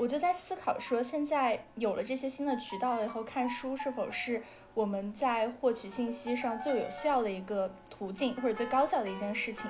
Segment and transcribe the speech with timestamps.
[0.00, 4.42] 我就在思考说，现在有了这些新的渠道以后，看书是否是
[4.72, 9.66] 我们在获取信息上最有效的一个途径，或者最高效的一件事情。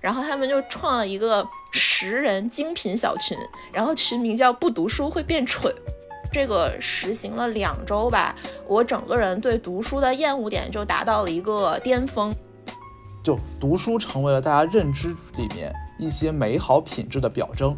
[0.00, 3.36] 然后他们就创了一个十人精品小群，
[3.74, 5.70] 然后群名叫“不读书会变蠢”。
[6.32, 8.34] 这个实行了两周吧，
[8.66, 12.34] 我整个人对读书的厌恶点就达到了一个巅峰，
[13.22, 17.76] 就读书成为了大家认知里面一些美好品质的表征。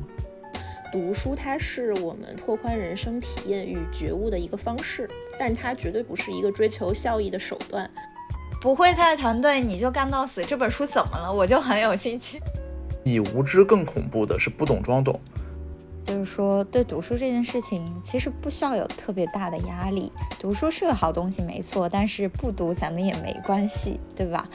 [0.90, 5.08] 读书它是我们拓宽人生体验与觉悟的一个方式，
[5.38, 7.88] 但它绝对不是一个追求效益的手段。
[8.60, 11.32] 不会他的团队你就干到死，这本书怎么了？
[11.32, 12.40] 我就很有兴趣。
[13.04, 15.20] 比无知更恐怖的是不懂装懂。
[16.04, 20.10] 就是说，对读书这件事情，其实不需要有特别大的压力。
[20.40, 24.48] 读书是个好东西，没错，但是不读咱们也没关系，对吧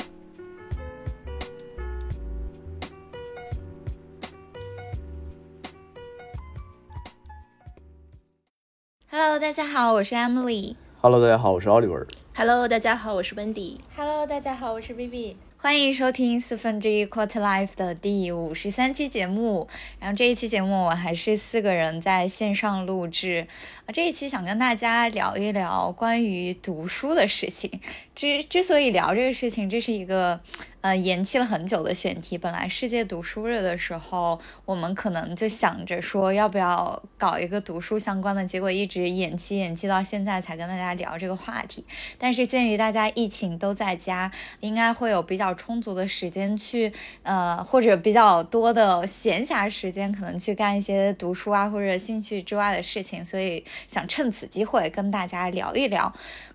[9.15, 10.73] ？Hello，大家好，我是 Emily。
[10.99, 12.07] Hello，大家好，我是 Oliver。
[12.33, 13.77] Hello，大家好，我是 Wendy。
[13.95, 15.35] Hello，大家好，我是 Vivi。
[15.57, 19.67] 欢迎收听四分之一 Quarter Life 的第五十三期节目。
[19.99, 23.47] 然后这一期节目我还是四个人在线上录制
[23.85, 23.93] 啊。
[23.93, 27.79] 这一期想跟大家聊一聊关于读书的事情。
[28.15, 30.39] 之之所以聊这个事情，这是一个。
[30.83, 41.85] 呃，延期了很久的选题，本来世界读书日的时候，我们可能就想着说要不要搞一个读书相关的，结果一直延期延期到现在才跟大家聊这个话题。
[42.17, 46.91] 但是鉴于大家疫情都在家，应该会有比较充足的时间去，
[47.21, 56.13] 呃，或者比较多的闲暇时间，可能去干一些读书啊或者兴趣之外的事情，所以想趁此机会跟大家聊一聊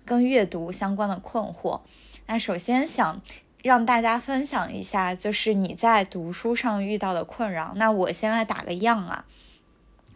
[0.09, 1.81] 跟阅读相关的困惑。
[2.25, 3.21] 那首先想。
[3.61, 7.73] 让大家分享一下，就是你在读书上遇到的困扰。
[7.75, 9.25] 那我先来打个样啊，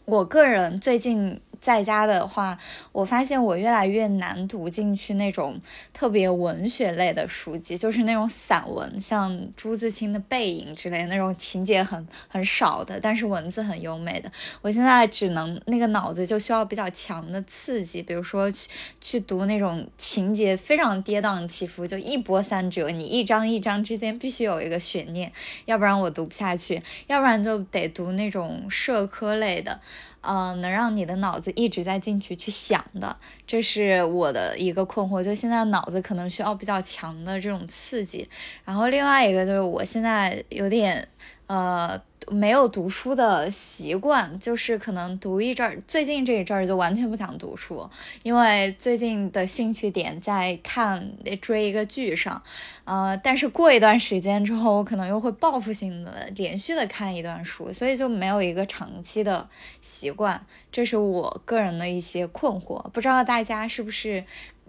[0.06, 1.42] 我个人最近。
[1.64, 2.60] 在家的话，
[2.92, 5.62] 我发现我越来越难读进去那种
[5.94, 14.30] 特别文学类的书籍，就是那种散文，像朱自清的《背影》之类那种情节很很少的，但是文字很优美的。
[14.62, 18.68] 我现在只能那个脑子就需要比较强的刺激，比如说去
[19.00, 25.32] 去读那种情节非常跌宕起伏，就一波三折，你一章一章之间必须有一个悬念，
[25.64, 29.80] 要不然我读不下去，要不然就得读那种社科类的。
[30.26, 35.22] 嗯，能让你的脑子一直在进去去想的，这是我的一个困惑。
[35.22, 38.28] 就现在脑子可能需要比较强的这种刺激，
[38.64, 41.06] 然后另外一个就是我现在有点，
[41.48, 42.02] 呃。
[42.30, 47.86] 没有读书的习惯，就是可能读一阵儿，最近这一阵儿就完全不想读书，
[48.24, 51.12] 因为最近的兴趣点在看
[51.42, 52.42] 追一个剧上，
[52.86, 59.50] 呃，但是过一段时间之后，我可能又会报复性的连续的看一段书，所以就没有一个长期的
[59.82, 64.24] 习惯，这是我个人的一些困惑，不知道大家是不是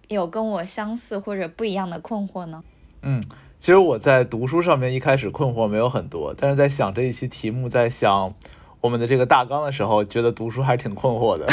[0.09, 2.65] 有跟我相似或者不一样的困惑呢？
[3.03, 3.23] 嗯。
[3.65, 8.35] 其实我在读书上面一开始困惑没有很多，但是在想这一期题目，在想
[8.83, 11.47] 我们的这个大纲的时候，觉得读书还是挺困惑的。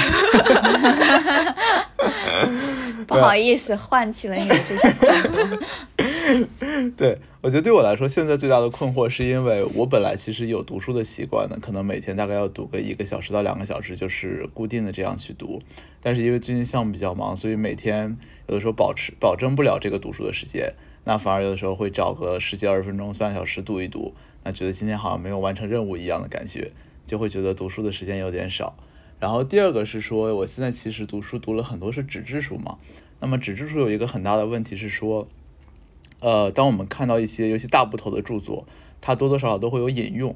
[3.08, 6.92] 不好意思，唤起了你的这些困惑。
[6.98, 15.62] 对，我觉得对我来说，现在最大的困惑是因为我本来其实有读书的习惯的，可能每天大概要读个一个小时到两个小时，就是固定的这样去读。
[16.02, 18.18] 但是因为最近项目比较忙，所以每天
[18.48, 20.74] 有的时候保持保证不了这个读书的时间。
[21.04, 24.14] 那反而有的时候会找个十几二十分钟、半小时读一读，
[24.44, 26.72] 那觉得今天好像没有完成任务一样的感觉，
[27.08, 28.76] 就会觉得读书的时间有点少。
[29.20, 32.78] 然后第二个是说，我现在其实读书读了很多是纸质书嘛，
[33.20, 35.28] 那么纸质书有一个很大的问题是说，
[36.20, 38.68] 呃，当我们看到一些尤其大部头的著作，
[39.00, 40.36] 它多多少少都会有引用，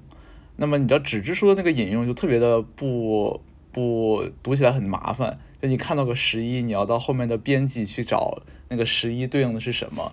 [0.56, 10.12] 那么你知道纸质书的那个引用就特别的不不读起来很麻烦，就你看到个十一，你要到后面的编辑去找那个十一对应的是什么。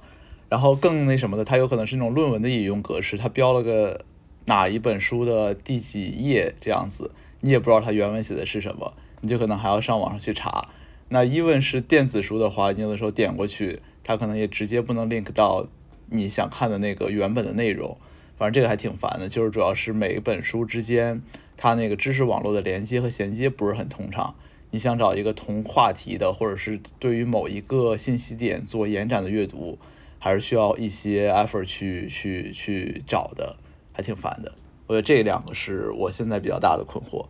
[0.52, 4.04] 然后更那什么的，它有可能是那种论文的引用格式，它标了个
[4.44, 10.68] 哪一本书的第几页这样子，你也不知道它原文写的是什么，你就可能还要上网上去查。
[11.08, 15.66] 那 even 是电子书的话，你有的时候点过去，它可能也直接不能 link 到
[16.10, 17.96] 你想看的那个原本的内容，
[18.36, 19.30] 反正这个还挺烦的。
[19.30, 21.22] 就是主要是每一本书之间，
[21.56, 24.34] 它那个知识网络的连接和衔接不是很通畅。
[24.70, 29.78] 你想找一个同话题的，或者是对于某一个信息点做延展的阅读。
[30.24, 33.56] 还是需要一些 effort 去去去找的，
[33.92, 34.52] 还挺烦的。
[34.86, 37.26] 我觉得这两个是我现在比较大的困惑。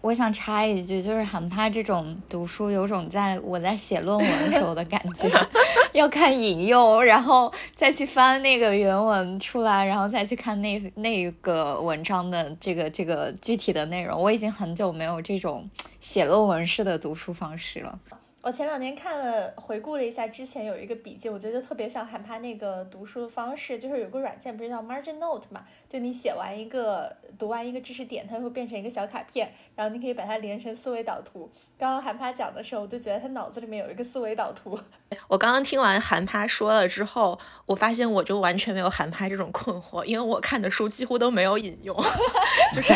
[0.00, 5.28] 我想插一句，就是很怕这种读书有种在我在写论文时候的感觉，
[5.92, 14.18] 要看引用，然后再去翻那个原文出来，然后再去看那那个文章的这个这个具体的内容。
[14.18, 15.68] 我已经很久没有这种
[16.00, 17.98] 写论文式的读书方式了。
[18.44, 31.50] 我前两天看了，回顾了一下之前有一个笔记，我觉得特别像韩帕那个读书的方式，就是有个软件不是叫 Margin Note 嘛，就你写完一个、读完一个知识点，它会变成一个小卡片，然后你可以把它连成思维导图。
[31.78, 34.78] 刚刚韩趴讲的时候，我就觉得他脑子里面有一个思维导图。
[35.28, 41.96] 我刚刚听完韩趴说了之后，我发现我就完全没有韩趴这种困惑，因为我看的书几乎都没有引用，
[42.74, 42.94] 就是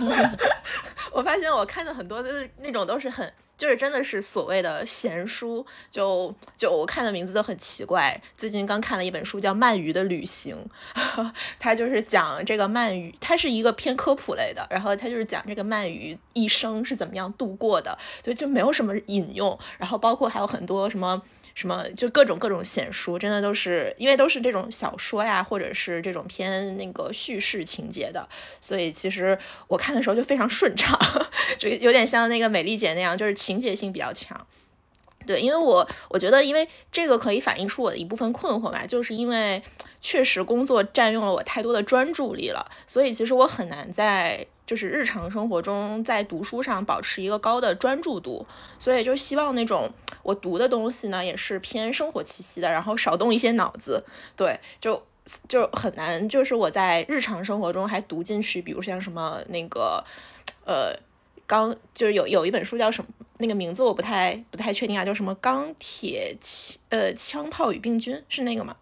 [1.12, 3.32] 我发现我看的很多的那种都是很。
[3.56, 8.18] 就是真的是所谓的闲书，就就我看的名字都很奇怪。
[8.34, 10.56] 最近刚看了一本书，叫《鳗鱼的旅行》，
[11.58, 21.22] 它就是讲这个鳗鱼，它是一个偏科普类的，然后它就是讲这个鳗鱼一生是怎么样度过的，就就没有什么引用，然后包括还有很多什么。
[21.52, 28.26] 什么就各种各种险书，真的都是因为都是这种小说呀，或者是这种偏那个叙事情节的，
[28.60, 29.36] 所以其实
[29.66, 30.96] 我看的时候就非常顺畅，
[31.58, 34.46] 就有点像那个美丽姐那样，就是情节性比较强。
[35.26, 39.62] 对，因为我我觉得，因为这个可以反映出我的一部分困惑吧，就是因为
[40.00, 44.46] 确实工作占用了我太多的专注力了，所以其实我很难在。
[44.66, 48.46] 就是日常生活中在读书上保持一个高的专注度，
[48.78, 49.90] 所以就希望那种
[50.22, 54.04] 我读的东西呢也是偏生活气息的，然后少动一些脑子。
[54.36, 55.02] 对，就
[55.48, 60.04] 就很难，就是我在日常生活中还读进去，比如像什么那个，
[60.64, 60.94] 呃，
[61.50, 68.76] 钢就是有有一本书叫什么，那个名字我不太不太确定啊，叫什么钢铁枪呃枪炮与病菌是那个吗？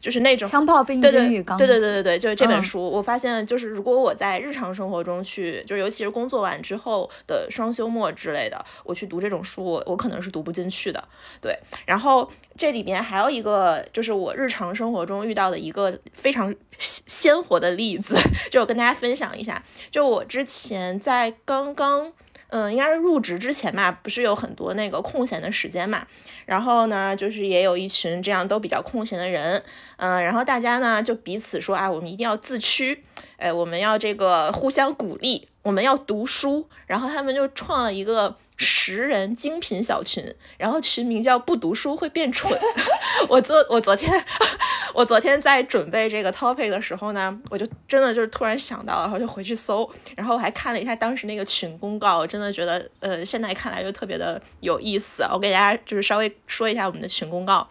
[0.00, 1.56] 就是那种枪炮、病菌与钢。
[1.58, 2.82] 对对对对对，就是这本书。
[2.88, 11.02] 我发现，就是如果我在日常生活中去，就是尤其是工作完之后的双休末之类的，我去读这种书，我我可能是读不进去的。
[11.40, 18.16] 对，然后这里面还有一个，就是我日常生活中遇到的一个非常鲜活的例子，
[18.50, 19.62] 就我跟大家分享一下。
[19.90, 22.12] 就我之前在刚刚。
[22.54, 26.06] 嗯，应该是入职之前吧，不是有很多那个空闲的时间嘛，
[26.44, 29.62] 然后呢，就是也有一群这样都比较空闲的人，
[29.96, 33.02] 嗯，然后大家呢就彼此说啊，我们一定要自驱，
[33.38, 38.36] 哎，我们要这个互相鼓励，我们要读书，然后他们就创了一个。
[38.64, 40.24] 十人精品小群，
[40.56, 42.56] 然后群名叫“不读书会变蠢”。
[43.28, 44.24] 我昨我昨天
[44.94, 55.24] 我昨天在准备这个 topic 的时候呢，我就真的就是突然想到，然后就回去搜，然后我还看了一下当时那个群公告，我真的觉得呃，现在看来就特别的有意思。
[55.32, 57.66] 我给大家就是稍微说一下我们的群公告。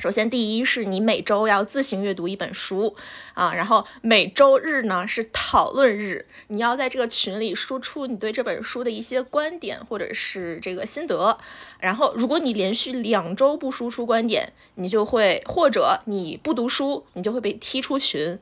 [0.00, 2.96] 首先，第一是你每周要自行阅读一本书
[3.34, 11.36] 啊，然后每周日呢是讨论日，你要在这个群里输出你对这本书的一些观点或者是这个心得。
[11.80, 18.38] 然后，如果你连续两周不输出观点，你就会或者你不读书，你就会被踢出群。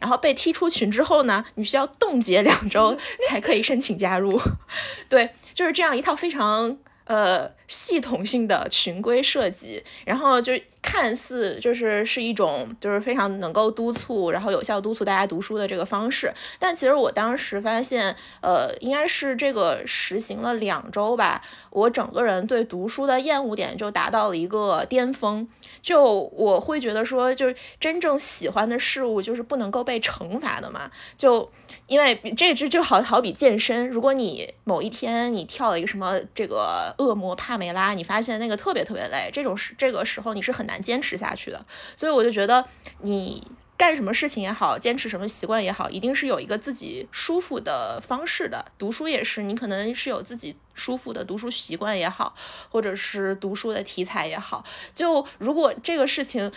[0.00, 2.96] 然后被踢出群之后呢，你需要冻结两周
[3.28, 4.40] 才可以申请加入。
[5.10, 6.78] 对，就是这样一套非常。
[7.04, 10.52] 呃，系统性的群规设计，然后就
[10.82, 16.30] 看似就是是一种就是非常能够督促，然后有效督促大家读书的这个方式。
[16.58, 21.40] 但其实我当时发现，呃，应该是这个实行了两周吧，
[21.70, 25.48] 我整个人对读书的厌恶点就达到了一个巅峰。
[25.80, 30.90] 就我会觉得说，就是真正喜欢的事物就是不能够被惩罚的嘛。
[31.16, 31.50] 就
[31.86, 36.82] 因为这只就好好比健身，如果你某一天你跳了一个什么这个。
[36.98, 41.64] 恶魔帕梅拉，你发现那个特别特别累，这种时这个时候你是很难坚持下去的。
[41.96, 42.66] 所以我就觉得，
[43.02, 48.64] 你干什么事情也好，坚持什么习惯也好，一定是有一个自己舒服的方式的。
[48.76, 52.34] 读书也是，你可能是有自己舒服的读书习惯也好，
[52.68, 54.64] 或者是读书的题材也好。
[54.92, 56.50] 就如果这个事情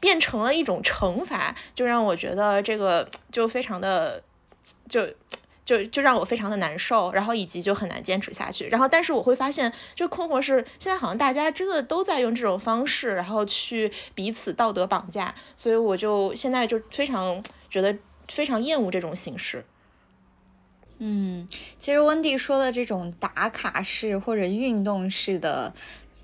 [0.00, 4.20] 变成了一种惩罚，就让我觉得这个就非常的
[4.88, 5.08] 就。
[5.68, 8.66] 就就让我非常的难受，然后以及就很难坚持下去。
[8.68, 15.34] 然后，但是我会发现，就困惑是现在好像大家真的都在用这种方式，然后去彼此道德绑架。
[15.58, 17.94] 所以我就现在就非常觉得
[18.28, 19.62] 非常厌恶这种形式。
[20.96, 21.46] 嗯，
[21.78, 25.74] 其实温蒂说的这种打卡式或者运动式的。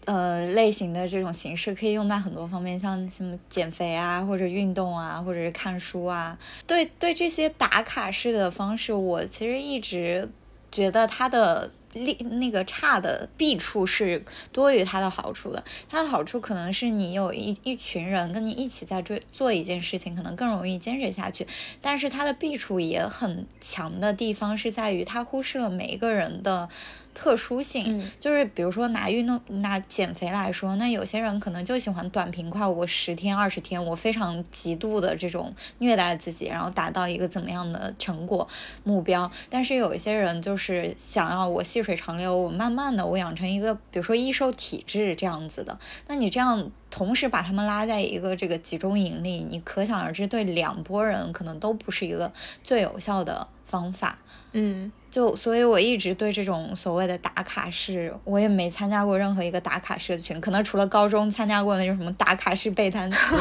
[0.07, 6.39] 呃，类型的这种形式可以用在很多方面，像什么减肥啊，或者运动啊，或者是看书啊。
[6.67, 10.29] 对对，这些打卡式的方式，我其实一直
[10.71, 15.65] 觉得它的利那个差的弊处是多于它的好处的。
[15.89, 21.47] 它的好处可能是你有一一群人跟你一起在做做一件事情，可能更容易坚持下去。
[21.81, 26.69] 但是它的弊处也很强的地方是在于它忽视了每一个人的。
[27.15, 38.47] 特殊性就是，比如说拿运动、拿减肥来说，那有些人可能就喜欢短平快，我十天、二十天，我非常极度的这种虐待自己，然后达到一个怎么样的成果
[38.83, 39.31] 目标。
[39.49, 45.79] 但是有一些人就是想要我细水长流，我慢慢的我养成一个，比如说易瘦体质这样子的。
[46.09, 52.33] 那你这样同时把他们拉在一个这个集中营里，你可想而知，对两拨人可能都不是一个
[52.63, 54.17] 最有效的方法。
[54.53, 54.93] 嗯。
[55.11, 63.35] 就所以，我一直对这种所谓的打卡式，我也没参加过任何一个打卡式的群，可能除了高中参加过那种什么打卡式背单词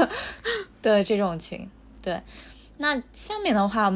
[0.80, 1.68] 的这种群。
[2.00, 2.22] 对，
[2.78, 3.92] 那下面的话。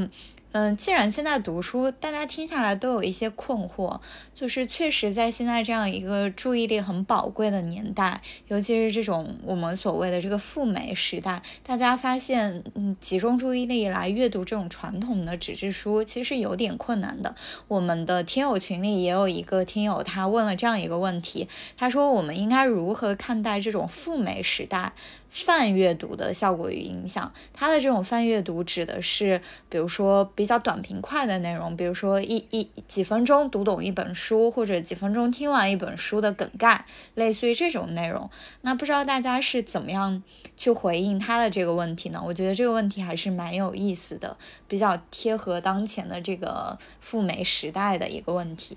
[0.53, 4.01] 嗯，既然现在读书，大家听下来都有一些困惑，
[4.35, 17.35] 就是确实在现在这样一个注意力很宝贵的年代，尤其是这种我们所谓的这个赴美时代，大家发现，嗯，集中注意力来阅读这种传统的纸质书，其实有点困难的。
[17.69, 24.93] 我们的听友群里也有一个听友，他问了这样一个问题，他说我们应该如何看待这种赴美时代？
[25.33, 36.85] 泛阅读的效果与影响，它的这种泛阅读指的是，比如说比较短平快的内容，比如说一一几分钟读懂一本书，或者几分钟听完一本书的梗概，
[37.15, 38.29] 类似于这种内容。
[38.61, 40.23] 那不知道大家是怎么样
[40.59, 42.23] 去回应他的这个问题呢？
[42.23, 44.37] 我觉得这个问题还是蛮有意思的，
[44.69, 48.77] 比较贴合当前的这个赴美时代的一个问题。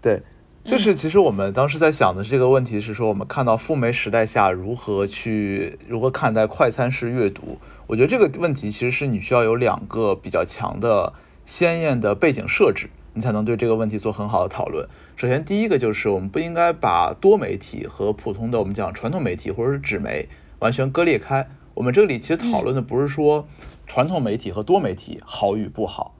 [0.00, 0.22] 对。
[0.66, 7.58] 就是其实我们当时在想的这个问题是说，我们看到赴美时代下如何去如何看待快餐式阅读。
[7.86, 11.12] 我觉得这个问题其实是你需要有两个比较强的
[11.44, 14.88] 鲜艳的背景设置，你才能对这个问题做很好的讨论。
[15.14, 21.48] 首先，第一个就是我们不应该把多媒体和普通的我们讲传统媒体或者是纸媒完全割裂开。
[21.74, 23.46] 我们这里其实讨论的不是说
[23.86, 26.16] 传统媒体和多媒体好与不好。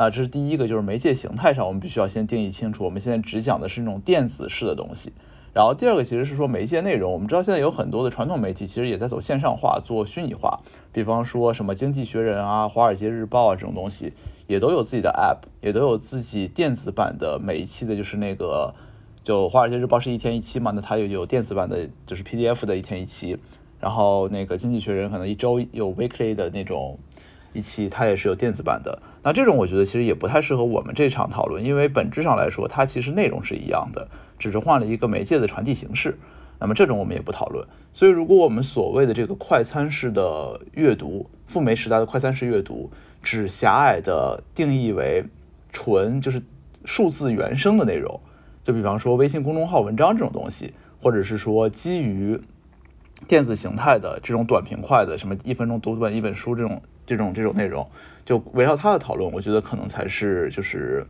[0.00, 2.86] 那这是第一个，就是媒介形态上，我们必须要先定义清楚。
[2.86, 5.12] 我们现在只讲的是那种电子式的东西。
[5.52, 7.12] 然后第二个其实是说媒介内容。
[7.12, 10.60] 我们知道现在有很多的传统媒体其实也在走线上化，做虚拟化。
[10.90, 14.14] 比方说什么《经济学人》啊、《华尔街日报》啊这种东西，
[14.46, 18.74] 也都有自己的 App，也都有自己电子版的每一期的，就是那个
[19.22, 23.36] 就《华尔街日报》是一天一期嘛，那它有有电子版的，就是 PDF 的一天一期。
[23.78, 26.98] 然后那个《经济学人》可能一周有 Weekly 的那种。
[27.52, 34.06] 一期它也是有电子版的，那这种我觉得其实也不太适合我们这场讨论，因为本质上来说，它其实内容是一样的，
[34.38, 36.16] 只是换了一个媒介的传递形式。
[36.60, 37.66] 那么这种我们也不讨论。
[37.92, 42.90] 所以，如果我们所谓的这个快餐式的阅读，赴美时代的快餐式阅读，
[43.22, 45.24] 只狭隘的定义为
[45.72, 46.40] 纯就是
[46.84, 48.20] 数字原生的内容，
[48.62, 52.40] 就比方说微信公众号文章这种东西，或者是说基于
[53.26, 56.80] 电子形态的这种短平快的什么一分钟读完一本书这种。
[57.10, 57.84] 这种这种内容，
[58.24, 61.04] 就围绕它的讨论，我觉得可能才是就是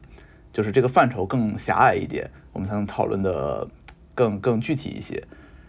[0.51, 3.69] 就是这个范畴更狭隘一点，我们才能讨论的
[4.15, 5.23] 更更具体一些。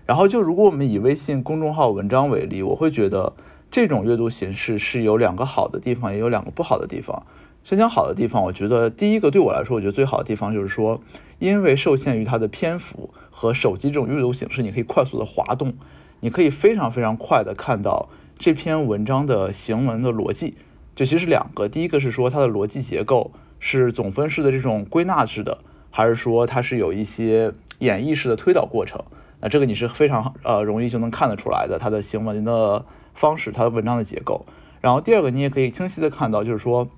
[0.05, 3.33] 然后就如果我们以微信公众号文章为例，我会觉得
[3.69, 7.25] 这种阅读形式是有两个好的地方，也有两个不好的地方。
[7.65, 11.01] 先讲好的地方，我觉得第一个对我来说，我觉得最好的地方就是说，
[11.39, 15.73] 因为受限于它的篇幅和手机这种阅读形式，你可以快速的滑动，
[16.21, 18.07] 你可以非常非常快的看到。
[18.41, 20.55] 这篇文章的行文的逻辑，
[20.95, 21.67] 这其实是两个。
[21.67, 23.29] 第一个是说它的逻辑结构
[23.59, 25.59] 是总分式的这种归纳式的，
[25.91, 28.99] 还是说它是有一些演绎式的推导过程？
[29.41, 32.83] 那这个你是非常呃容易就能看得出来的，它的行文的
[33.13, 34.43] 方式，它的文章的结构。
[34.81, 36.89] 然后第二个，你也可以清晰的看到，就是说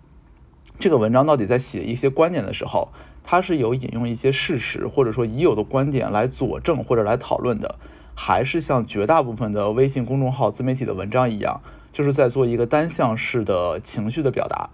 [0.79, 2.87] 这个文章到底在写一些观点的时候，
[3.21, 7.75] 它是有引用一些事实或者说已有的观点来佐证或者来讨论的。
[8.15, 14.69] 还是像绝大部分的微信公众号自媒体的文章一样，就是在做一个单向式的情绪的表达。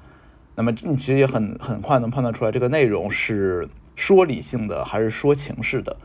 [0.55, 5.95] 那么你其实也很很快能判断出来，这个内容是说理性的还是说情绪的。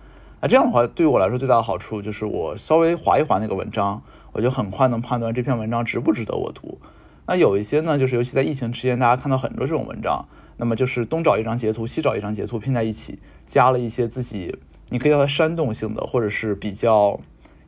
[0.40, 6.78] 那这样的话，对于我来说最大的好处就是，我稍微划一划那个文章，我就很快能判断这篇文章值不值得我读。
[7.26, 10.26] 那有一些呢，就是尤其在疫情期间，大家看到很多这种文章，
[10.58, 14.56] 那么就是东找一张截图，西找一张截图拼在一起，加了一些自己。
[14.94, 17.18] 你可以叫它煽动性的，或者是比较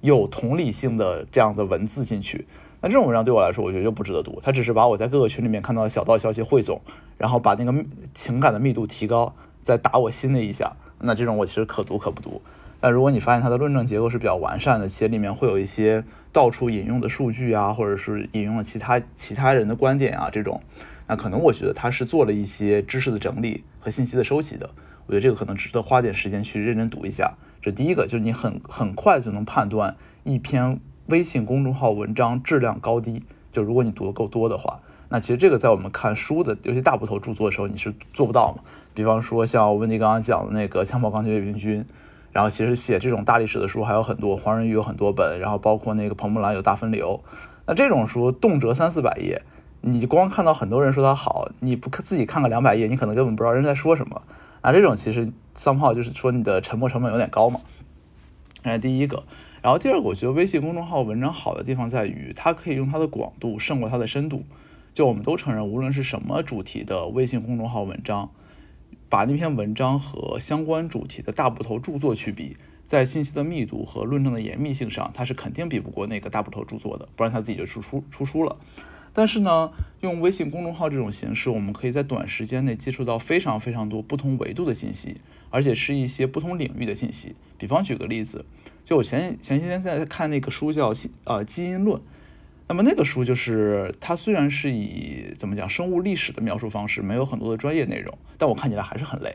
[0.00, 2.46] 有同理性的这样的文字进去。
[2.80, 4.38] 那这种文章对我来说，我觉得就不值得读。
[4.44, 6.80] 它只是把我在各个群里面看到的小道消息汇总，
[7.18, 10.76] 然后把那个情感的密度提高，再打我心的一下。
[11.00, 12.40] 那这种我其实可读可不读。
[12.78, 20.62] 但如果你发现它的论证结构是比较完善的，且里面会有一些到处引用的数据啊，或者是引用了其他其他人的观点啊，这种，
[21.06, 24.70] 那可能我觉得他是做了一些知识的整理和信息的收集的。
[25.06, 27.34] 我觉得这个可能值得花点时间去认真读一下。
[27.62, 33.22] 这第一个就是你很很快就能判断一篇微信公众号文章质量高低。
[33.52, 38.62] 就如果你读的够多的话，那其实这个在我们看书的，尤其大部头著作的时候，你是做不到嘛。
[38.92, 41.80] 比方说像温迪刚刚讲的那个《枪炮钢铁卫兵军》，
[42.32, 47.22] 然后其实写这种大历史的书还有很多，黄仁宇有很多本，然后包括那个彭木兰有《大分流》，
[47.66, 49.42] 那这种书动辄三四百页，
[49.88, 54.20] 你光看到很多人说它好，你不自己看个两百页，你可能根本不知道人在说什么。
[54.60, 57.60] 那这种其实三炮就是说你的沉默成本有点高嘛。
[58.64, 59.22] 这是第一个。
[59.62, 64.44] 然后第二个，我觉得微信公众号文章好的地方在于，它可以用它的广度胜过它的深度。
[64.92, 68.30] 就我们都承认，无论是什么主题的微信公众号文章，
[69.08, 72.56] 把那篇文章和相关主题的大部头著作去比，
[72.88, 78.56] 在信息的密度和论证的严密性上，它是肯定比不过那个大部头著作的，不然它自己就出出出书了。
[79.16, 85.16] 但是呢，用微信公众号这种形式，我们可以在短时间内接触到非常非常多不同维度的信息，
[85.48, 87.34] 而且是一些不同领域的信息。
[87.56, 88.44] 比方举个例子。
[88.84, 90.92] 就我前前些天在看那个书叫
[91.24, 91.98] 《呃基因论》，
[92.68, 99.34] 那么那个书就是它虽然是以怎么讲生物历史的描述方式，没有很多的专业内容，但我看起来还是很累。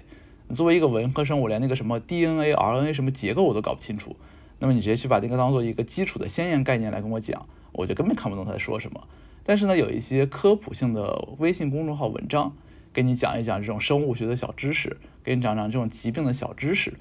[0.55, 4.15] 作为一个文科生，我连那个什么 DNA、RNA 什么结构我都搞不清楚，
[4.59, 9.03] 那么你直接去把那个当做一个基础的先验概念来跟我讲，我就根本看不懂他在说什么。
[9.43, 12.55] 但是呢，有一些科普性的微信公众号文章，
[12.93, 16.93] 给你讲一讲这种生物学的小知识，给你讲讲这种疾病的小知识。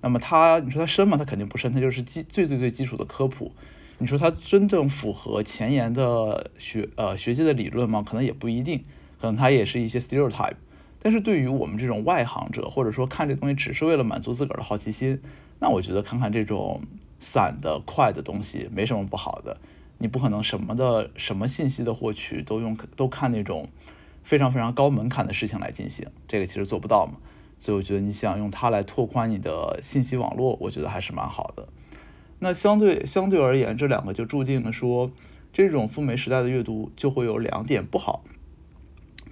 [0.00, 1.16] 那么它，你说它深吗？
[1.16, 3.52] 它肯定不深，它就是基最最最基础的科普。
[3.98, 8.04] 你说它真正符合前沿的学呃学界的理论吗？
[8.06, 8.84] 可能也不一定，
[9.20, 10.56] 可能它也是一些 stereotype。
[11.00, 15.20] 但是对于我们这种外行者，或者说看这东西只是为了满足自个儿的好奇心，
[15.60, 16.82] 那我觉得看看这种
[17.20, 19.58] 散的快的东西没什么不好的。
[19.98, 23.68] 你不可能什么的什么信息的获取都用都看那种
[24.22, 27.14] 非常非常高门槛的事情来进行，这个其实做不到嘛。
[27.60, 31.68] 所以我觉得你想用它来拓宽你的信息网络，我觉得还是蛮好的。
[32.40, 35.10] 那相对相对而言，这两个就注定了说，
[35.52, 38.22] 这种赴美时代的阅读就会有两点不好。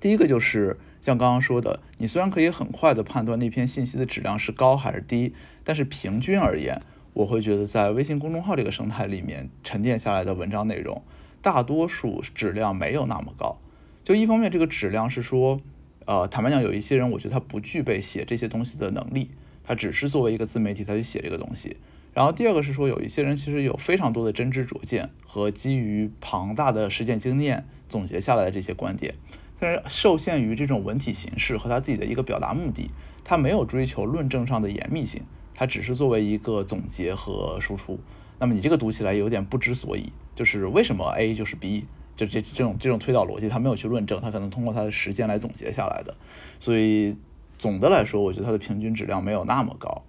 [0.01, 6.81] 第一个就是像刚刚说的，你虽然可以很快的判断那篇信息的质量是高还是低，但是平均而言，
[7.13, 11.03] 我会觉得在微信公众号这个生态里面沉淀下来的文章内容，
[11.41, 13.59] 大多数质量没有那么高。
[14.05, 15.61] 就一方面，这个质量是说。
[16.05, 19.31] 呃，坦白讲，有一些人，我觉得他不具备写这些东西的能力，
[19.63, 21.77] 他只是作为一个自媒体，他去写这个东西。
[22.13, 29.15] 然后第二个是说，有一些人其实有非常多的真知灼见和基于庞大的实践经验总结下来的这些观点，
[29.61, 32.91] 但是受限于这种文体形式和他自己的一个表达目的，
[33.23, 35.23] 他没有追求论证上的严密性，
[35.63, 37.97] 它只是作为一个总结和输出。
[38.41, 41.85] 那么你这个读起来有点不知所以，就是为什么 A 就是 B？
[42.17, 46.17] 就这这种这种推导逻辑，他没有去论证，他可能通过他的时间来总结下来的。
[46.59, 47.15] 所以
[47.61, 50.03] 总的来说，我觉得它的平均质量没有那么高。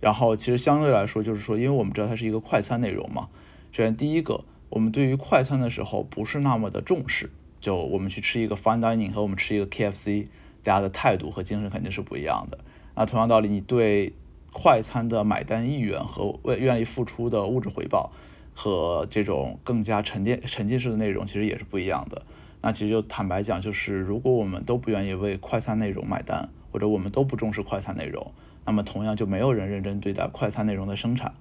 [0.00, 3.28] 然后其实相对来说，就是说，因为我们知道它是一个快餐内容嘛。
[3.72, 7.30] 首先第一个，我们对于快餐的时候不是那么的重视。
[7.60, 10.28] 就我们去吃一个 fine dining 和我们吃一个 KFC，
[10.62, 12.58] 大家的态度和精神肯定是不一样的。
[12.94, 14.14] 那同样道理，你对
[14.58, 18.10] 快餐的买单意愿和为愿意付出的物质回报。
[18.58, 22.22] 和这种更加沉淀沉浸式的内容其实也是不一样的。
[22.62, 28.32] 那其实就坦白讲，就是如果我们都不愿意为快餐内容买单，或者我们都不重视快餐内容，
[28.64, 31.34] 那么同样就没有人认真对待快餐内容的生产，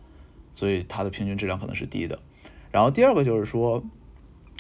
[0.54, 2.20] 所以它的平均质量可能是低的。
[2.70, 3.82] 然后第二个就是说，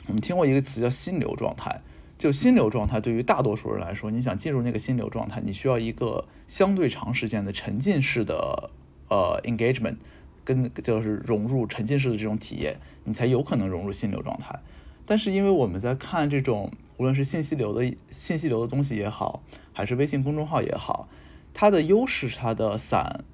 [0.07, 1.81] 我们听过一个词叫心流状态。
[2.17, 8.69] 就心流状态对于大多数人来说，你想进入那个心流状态，你需要一个相对长时间的沉浸式的
[9.10, 9.97] 呃 engagement。
[10.45, 14.60] 跟就是融入沉浸式的这种体验，你才有可能融入心流状态。
[15.04, 19.41] 但是因为我们在看这种无论是信息流的信息流的东西也好，
[19.73, 21.10] 还是微信公众号也好，
[21.51, 23.25] 它的优势是它的散、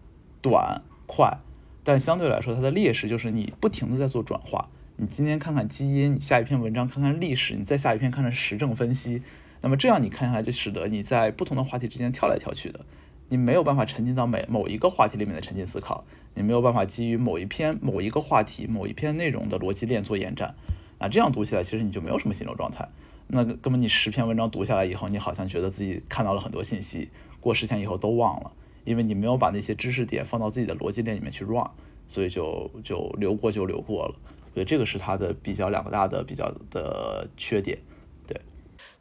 [0.42, 1.38] 短、快，
[1.84, 4.70] 但相对来说它的劣势就是你不停的在做转化。
[5.02, 9.24] 你今天看看基因，你下一篇文章看看历史，你再下一篇看看时政分析，
[9.62, 12.86] 那么这样你看下来就使得你在不同的话题之间跳来跳去的。
[13.28, 20.54] 你没有办法沉浸到每某一个话题里面的沉浸思考，你没有办法基于某一篇某一个话题某一篇内容的逻辑链做延展，
[21.00, 22.88] 那这样读起来其实你就没有什么心流状态。
[23.26, 27.10] 那根本你十篇文章读下来以后，你好像觉得自己看到了很多信息，
[27.40, 28.52] 过十天以后都忘了，
[28.84, 31.66] 因为你没有把那些知识点放到自己的逻辑链里面去 run，
[32.08, 34.14] 所以就就流过就流过了。
[34.52, 37.78] 我觉得这个是它的比较两个大的比较的缺点。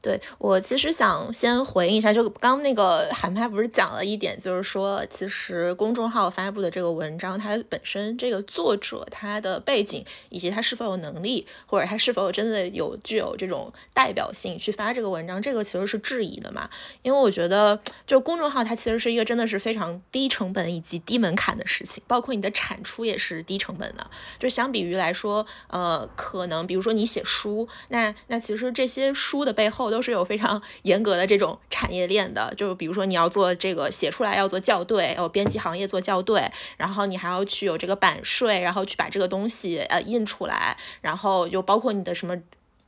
[0.03, 16.71] 对我其实想先回应一下，就刚那个韩派不是讲了一点，就是说其实公众号发布的这个文章，它本身这个作者他的背景以及他是否有能力，或者他是否有真的有具有这种代表性去发这个文章，这个其实是质疑的嘛。
[17.03, 24.11] 因为我觉得就公众号它其实是一个真的是非常低成本以及低门槛的事情，包括你的产出也是低成本的。
[24.39, 29.90] 就相比于来说，呃，可能比如说你写书，那那其实这些书的背后。
[29.91, 42.37] 都是有非常严格的这种产业链的，就比如说你要做这个写出来要做校对，有编辑行业做校对，然后你还要去有这个版税，然后去把这个东西呃印出来，然后又包括你的什么。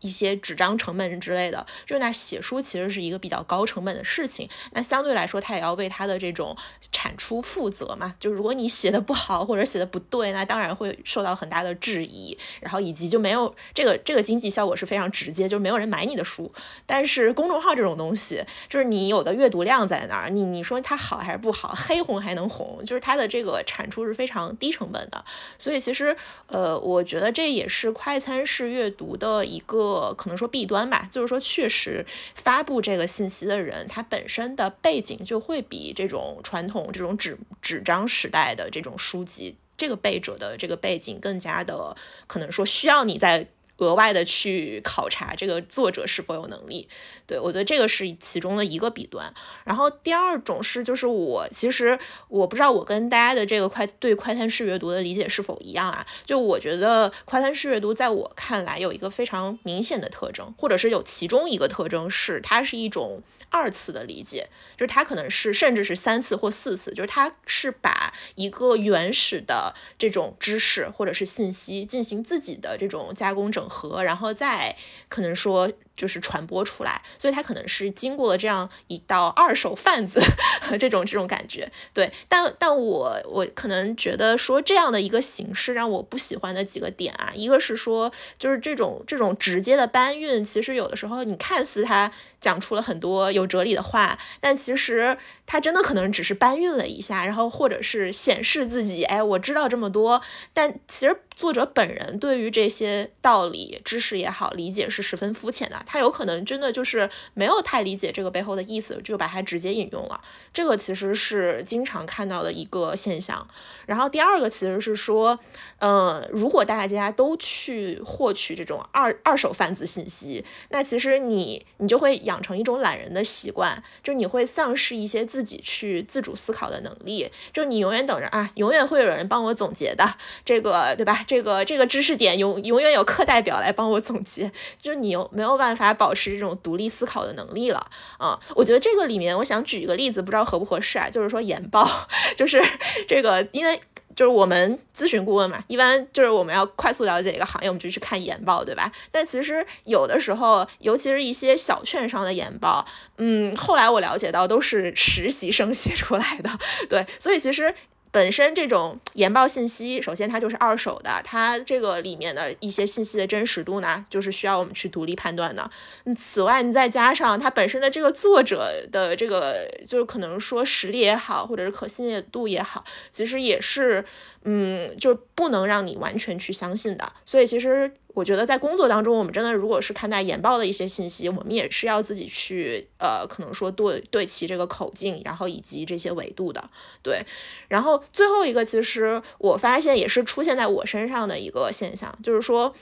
[0.02, 6.56] 一些纸张成本之类的，就那写书其实是一个比较高成本的事情，那相对来说，他也要为他的这种
[6.90, 8.14] 产出负责嘛。
[8.20, 16.52] 就如果你写的不好或者写的不对，那当然会受到很大的质疑，然后以及就没有这个这个经济效果是非常直接，就是没有人买你的书。
[16.84, 25.24] 但是公众号这种东西，就是你有的阅读量在那儿，你你说它好还是不好，黑红还能红，就是它的这个产出是非常低成本的。
[25.58, 26.16] 所以其实
[26.48, 29.91] 呃，我觉得这也是快餐式阅读的一个。
[29.94, 43.48] 呃可能说弊端吧，就是说确实发布这个信息的人，他本身的背景就会比这种传统这种纸纸张时代的这种书籍，这个背者的这个背景更加的可能说需要你在。
[43.78, 46.88] 额外的去考察这个作者是否有能力，
[47.26, 49.32] 对我觉得这个是其中的一个弊端。
[49.64, 56.06] 然后第二种是，就是我其实我不知道我跟大家的这个快对快餐式阅读的理解是否一样啊？
[56.24, 73.68] 就我觉得快餐式阅读在我看来有一个非常明显的特征，或者是有其中一个特征是它是一种二次的理解，就是它可能是甚至是三次或四次，就是它是把一个原始的这种知识或者是信息进行自己的这种加工整。
[73.72, 74.76] 和，然后再
[75.08, 75.72] 可能说。
[75.96, 80.20] 就是传播出来，所以它可能是经过了这样一道二手贩子
[80.80, 82.10] 这种这种感觉，对。
[82.28, 100.22] 但但我我可能觉得说这样的一个形式让我不喜欢的几个点啊，一个是说就是这种这种直接的搬运，其实有的时候你看似他讲出了很多有哲理的话，但其实他真的可能只是搬运了一下，然后或者是显示自己，哎，我知道这么多。
[100.52, 105.81] 但其实作者本人对于这些道理、知识也好，理解是十分肤浅的。
[105.86, 110.20] 他有可能真的就是没有太理解这个背后的意思，就把它直接引用了。
[110.52, 113.46] 这个其实是经常看到的一个现象。
[113.86, 115.38] 然后第二个其实是说，
[115.78, 127.30] 呃，如果大家都去获取这种二二手贩子信息，那其实你你就会养成一种懒人的习惯，就你会丧失一些自己去自主思考的能力。
[127.52, 130.14] 就你永远等着啊，永远会有人帮我总结的，
[130.44, 131.24] 这个对吧？
[131.26, 135.82] 这个这个知识点永永远有课代表来帮我总结，就你有没有办法法？
[135.82, 137.84] 法保持这种独立思考的能力了
[138.16, 138.38] 啊！
[138.54, 141.10] 我觉得这个里面，我想举一个例子，不知道合不合适啊？
[141.10, 141.84] 就是说研报，
[142.36, 142.62] 就是
[143.08, 143.80] 这个，因为
[144.14, 148.92] 就是我们咨询顾问嘛，一般就是我们要快速了解一个行业，我们就去看研报，对吧？
[149.10, 152.86] 但其实有的时候，尤其是一些小券商的研报，
[153.18, 156.50] 嗯，后来我了解到都是实习生写出来的，
[156.88, 157.74] 对，所以其实。
[158.12, 165.68] 本身这种研报信息，首先它就是二手的，它这个里面的一些信息的真实度呢，就是需要我们去独立判断的。
[166.14, 174.04] 此外，你再加上它本身的这个作者的这个，就是可能说实力也好，或者是可信度也好，其实也是，
[174.44, 177.12] 嗯，就不能让你完全去相信的。
[177.24, 177.90] 所以其实。
[178.14, 186.70] 我觉得在工作当中，我们真的如果是看待研报的一些信息，我们也是要自己去呃，可能说对对齐这个口径，然后以及这些维度的，
[187.02, 187.24] 对。
[187.68, 192.74] 然后最后一个，其实我发现也是出现在我身上的一个现象，就是说。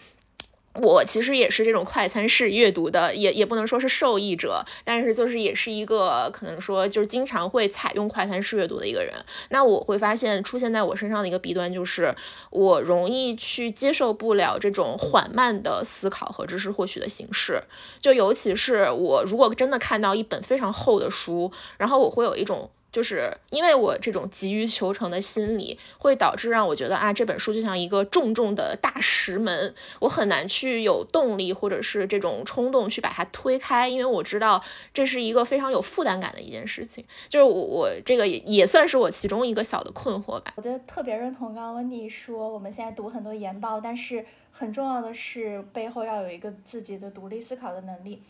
[0.75, 9.13] 我其实也是这种快餐式阅读的，也也不能说是受益者，但是就是也是一个可能说就是经常会采用快餐式阅读的一个人。
[9.49, 12.15] 那我会发现出现在我身上的一个弊端就是，
[12.51, 17.61] 我容易去接受不了这种缓慢的思考和知识获取的形式。
[18.01, 22.71] 就尤其是我如果真的看到一本非常厚的书，然后我会有一种。
[22.93, 37.05] 就是因为我这种急于求成的心理，会导致让我觉得啊，这本书就像一个重重的大石门，我很难去有动力或者是这种冲动去把它推开，因为我知道这是一个非常有负担感的一件事情。
[37.29, 40.55] 就是我我这个也也算是我其中一个小的困惑吧。
[40.57, 48.21] 我觉得特别认同刚刚温迪说，我们现在读很多研报，但是很重要的是背后要有一个自己的独立思考的能力。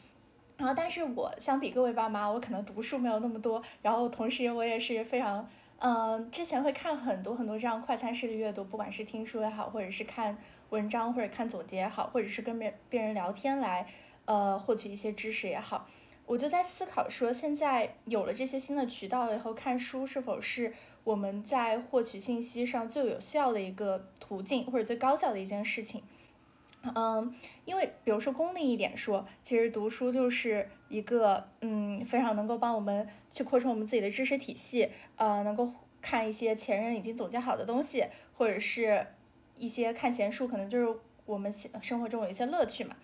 [0.60, 3.62] 然后，但是我相比各位爸妈，我可能读书没有那么多。
[3.80, 10.36] 然后，同时我也是非常，嗯，之前会看很多很多这样快餐式的阅读，不管是听书也好，或者是看
[10.68, 13.86] 文章或者看总结也好，或者是跟别别人聊天来，
[14.26, 15.88] 呃获取一些知识也好。
[16.26, 26.02] 我就在思考说，现在有了这些新的渠道以后，看书是否是我们在获取信息上最有效的一个途径，或者最高效的一件事情。
[26.82, 39.06] 嗯，因为比如说功利一点说，其实读书就是一个嗯非常能够帮我们去扩充我们自己的知识体系，呃，能够看一些前人已经总结好的东西，或者是
[39.58, 42.96] 一些看闲书，可能就是我们生活中有一些乐趣嘛。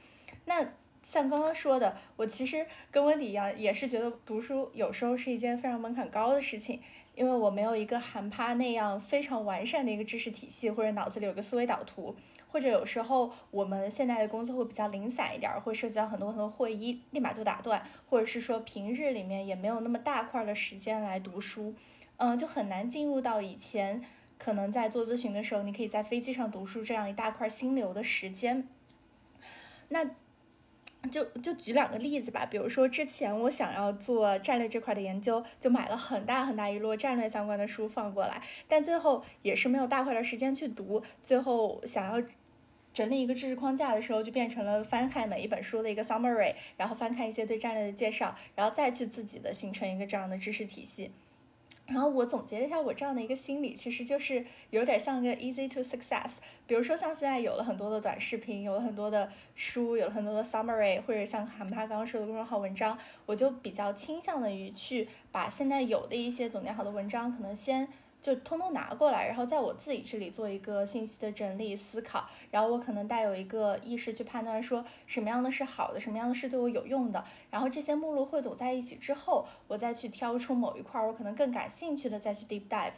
[0.47, 0.67] 那
[1.03, 6.81] 像刚刚说的，我其实跟温迪一样，也是觉得读书有时候是一件非常门槛高的事情，
[7.17, 12.15] 因为我没有一个韩趴那样非常完善的一个知识体系，或者脑子里有个思维导图。
[12.49, 21.75] 或者有时候我们现在的工作会比较零散一点，会涉及到很多很多会议，立马就打断，或者是说平日里面也没有那么大块的时间来读书，
[22.17, 24.03] 嗯，就很难进入到以前
[24.39, 28.67] 可能在做咨询的时候，你可以在飞机上读书这样一大块心流的时间。
[29.89, 30.09] 那
[31.11, 42.27] 就就举两个例子吧，比如说之前我想要做战略这块的研究，就买了很大很大一摞战略相关的书放过来，但最后也是没有大块的时间去读，最后想要。
[42.95, 51.11] 整理一个知识框架的时候，就变成了翻看每一本书的一个 summary，然后翻看一些对战略的介绍，然后再去自己的形成一个这样的知识体系。
[51.87, 56.33] 然后我总结了一下我这样的一个心理，其实就是有点像个 easy to success。
[56.67, 67.89] 比如说像现在有了很多的短视频，有了很多的书，有了很多的 summary，或者像韩帕刚刚说的公众号文章，我就比较倾向的于去把现在有的一些总结好的文章，可能先。
[68.27, 82.95] 就通通拿过来，然后在我自己这里做一个信息的整理思考，然后我可能带有一个意识去判断说什么样的是好的，什么样的是对我有用的，然后这些目录汇总在一起之后，我再去挑出某一块我可能更感兴趣的再去 deep dive。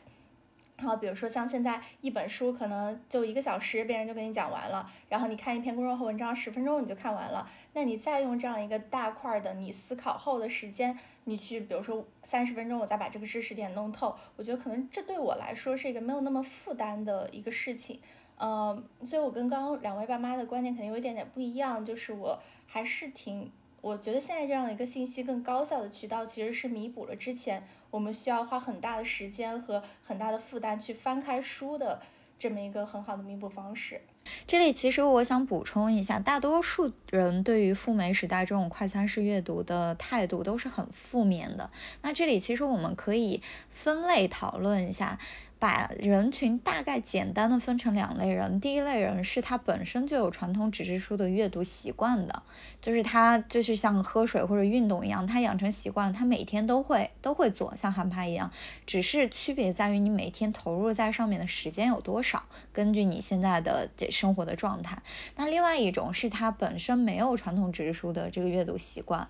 [0.78, 18.00] 然后比如说像现在一本书可能就一个小时，别人就给你讲完了，然后你看一篇公众号文章十分钟你就看完了，那你再用这样一个大块的你思考后的时间，你去比如说三十分钟我再把这个知识点弄透，我觉得可能这对我来说是一个没有那么负担的一个事情，
[18.38, 23.50] 嗯，所以我跟刚刚两位爸妈的观点肯定有一点点不一样，就是我还是挺。
[23.88, 31.98] 我觉得现在这样一个信息更高效的渠道，其实是弥补了之前我们需要花很大的时间和很大的负担去翻开书的
[32.38, 34.02] 这么一个很好的弥补方式。
[34.46, 41.70] 这里其实我想补充一下，大多数人对于赴美时代这种快餐式阅读的态度都是很负面的。
[42.02, 45.18] 那这里其实我们可以分类讨论一下。
[45.58, 52.42] 把人群大概简单的分成两类人，第一类人是他本身就有传统纸质书的阅读习惯的，
[52.80, 58.50] 就是他就是像喝水或者运动一样，他养成习惯，他每天都会都会做，像韩拍一样，
[58.86, 64.96] 只是区别在于你每天投入在上面的时间有多少，根据你现在的这生活的状态。
[65.36, 69.28] 那另外一种是他本身没有传统纸质书的这个阅读习惯。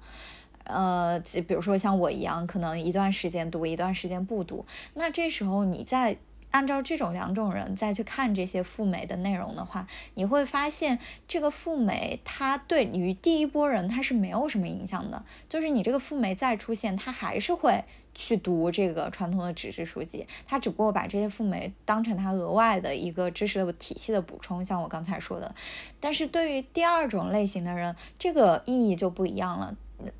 [0.69, 4.65] 呃，比如说像我一样，可能一段时间读，一段时间不读。
[4.95, 6.17] 那这时候你再
[6.51, 15.23] 按照这种两种人再去看这些赴美的内容的话，你会发现这个赴美它对于第一波人它是没有什么影响的。
[15.49, 25.55] 就是你这个赴美再出现，他还是会去读这个传统的纸质书籍，他只不过把这些赴美当成他额外的一个知识的体系的补充，像我刚才说的。
[26.01, 29.77] 但是对于第二种类型的人，这个意义就不一样了。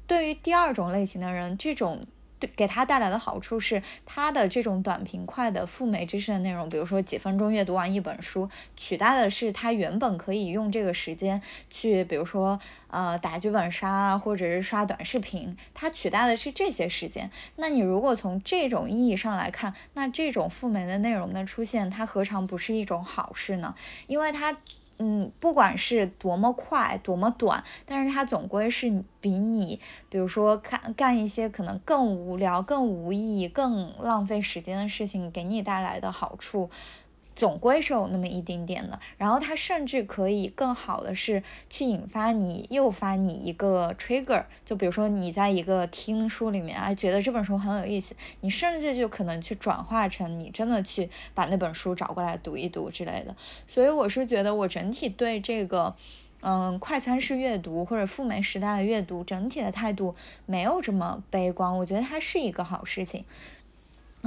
[0.07, 2.01] 对于第二种类型的人，这种
[2.41, 17.31] 对给他带来的好处是，他的这种短平快的赴美知识的内容，比如说几分钟阅读完一本书，取代的是他原本可以用这个时间去，比如说呃打剧本杀啊，或者是刷短视频，它取代的是这些时间。
[17.57, 23.75] 那你如果从这种意义上来看，那这种赴美的内容的出现，它何尝不是一种好事呢？
[24.07, 24.57] 因为它。
[24.99, 29.79] 嗯，不管是多么快，多么短，但是它总归是比你，
[30.11, 36.69] 比如说看干一些可能更无聊、更无意义、更浪费时间的事情，给你带来的好处。
[37.39, 53.37] 总归是有那么一丁点的，然后它甚至可以更好的是去引发你、诱发你一个 trigger，就比如说你在一个听书里面，哎，觉得这本书很有意思，你甚至就可能去转化成你真的去把那本书找过来读一读之类的。
[53.69, 55.95] 所以我是觉得我整体对这个，
[56.41, 63.25] 嗯，快餐式阅读或者赴美时代的阅读整体的态度没有这么悲观，我觉得它是一个好事情。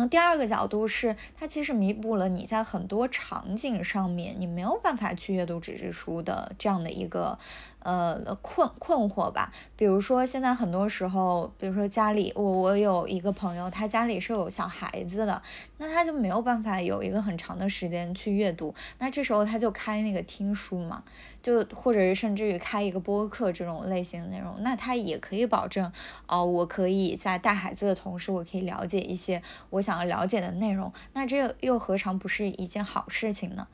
[0.10, 7.38] 第二个角度是，它其实弥补了你在很多场景上面你没有办法去阅读纸质书的这样的一个。
[7.84, 9.52] 呃，困困惑吧。
[9.76, 15.42] 比如说，现在很多时候，比如说家里，我我有一个朋友，他家里是有小孩子的，
[15.78, 18.74] 那他就没有办法有一个很长的时间去阅读。
[19.00, 21.04] 那这时候他就开那个听书嘛，
[21.42, 25.92] 就或者是甚至于开一个播客这种类型的内容，那他也可以保证，
[26.28, 29.42] 哦，我可以在带孩子的同时，我可以了解一些
[29.72, 30.92] 我想要了解的内容。
[31.14, 33.68] 那这又何尝不是一件好事情呢？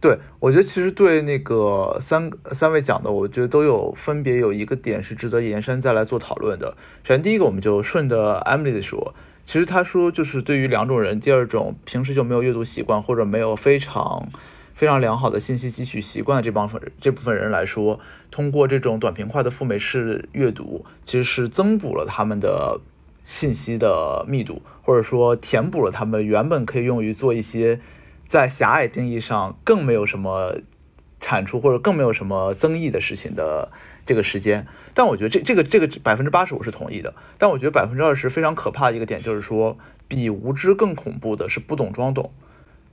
[0.00, 6.76] 对，我觉得其实对那个三三位讲的，我觉得都有分别有一个点是值得延伸再来做讨论的。
[7.02, 9.12] 首先第一个，我们就顺着 Emily 的说，
[9.44, 14.28] 其实他说就是对于两种人，第二种平时就没有阅读习惯或者没有非常
[14.76, 17.98] 非常良好的信息汲取习惯的这帮分这部分人来说，
[18.30, 22.80] 通过这种短平快的赴美式阅读，其实是增补了他们的
[23.24, 27.80] 信息的密度，或者说填补了他们原本可以用于做一些。
[28.28, 30.56] 在狭隘定义上，更没有什么
[31.18, 33.72] 产出或者更没有什么增益的事情的
[34.04, 34.66] 这个时间。
[34.92, 37.14] 但我觉得这这个这个百分之八十我是同意的。
[37.38, 42.30] 但我觉得百分之二十非常可怕的一个点就是说，比无知更恐怖的是不懂装懂。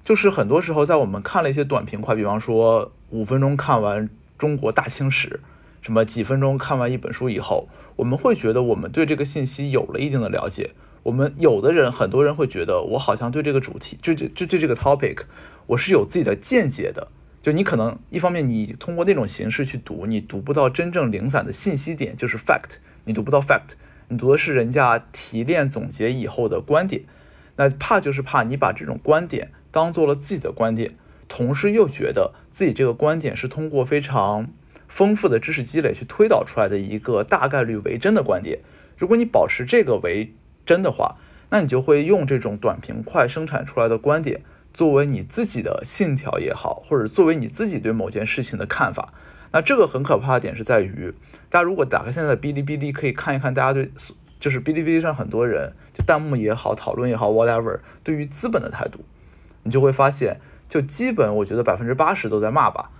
[0.04, 5.41] 就是很多时候在我们看了一些短平快，比方说五分钟看完中国大清史，
[5.82, 7.67] 什么几分钟看完一本书以后，
[7.98, 10.71] 我们会觉得我们对这个信息有了一定的了解。
[11.06, 15.20] 我们有的人，很多人会觉得，我好像对这个主题，就就就对这个 topic，
[15.68, 17.10] 我是有自己的见解的。
[17.44, 23.76] 就你可能一方面，你通过那种形式去读，你读不到真正零散的信息点，就是 fact，你读不到 fact，
[24.08, 27.04] 你读的是人家提炼总结以后的观点。
[27.58, 30.96] 那怕就是怕你把这种观点当做了自己的观点，
[31.28, 34.48] 同时又觉得自己这个观点是通过非常
[34.88, 38.62] 丰富的知识积累去推导出来的一个大概率为真的观点。
[38.98, 40.34] 如果你保持这个为
[40.65, 41.17] 真的话，
[41.51, 44.41] 那你就会用这种短平快生产出来的观点
[44.73, 49.13] 作为你自己的信条也好，或者作为你自己对某件事情的看法。
[49.51, 51.13] 那这个很可怕的点是在于，
[51.49, 53.89] 大家如果打开现在的哔哩哔哩，可以看一看大家对，
[54.39, 58.99] 就是哔哩哔哩上很多人就弹幕也好，讨论也好，whatever，对于资本的态度，
[59.63, 62.91] 你就会发现，就基本我觉得百分之八十都在骂吧。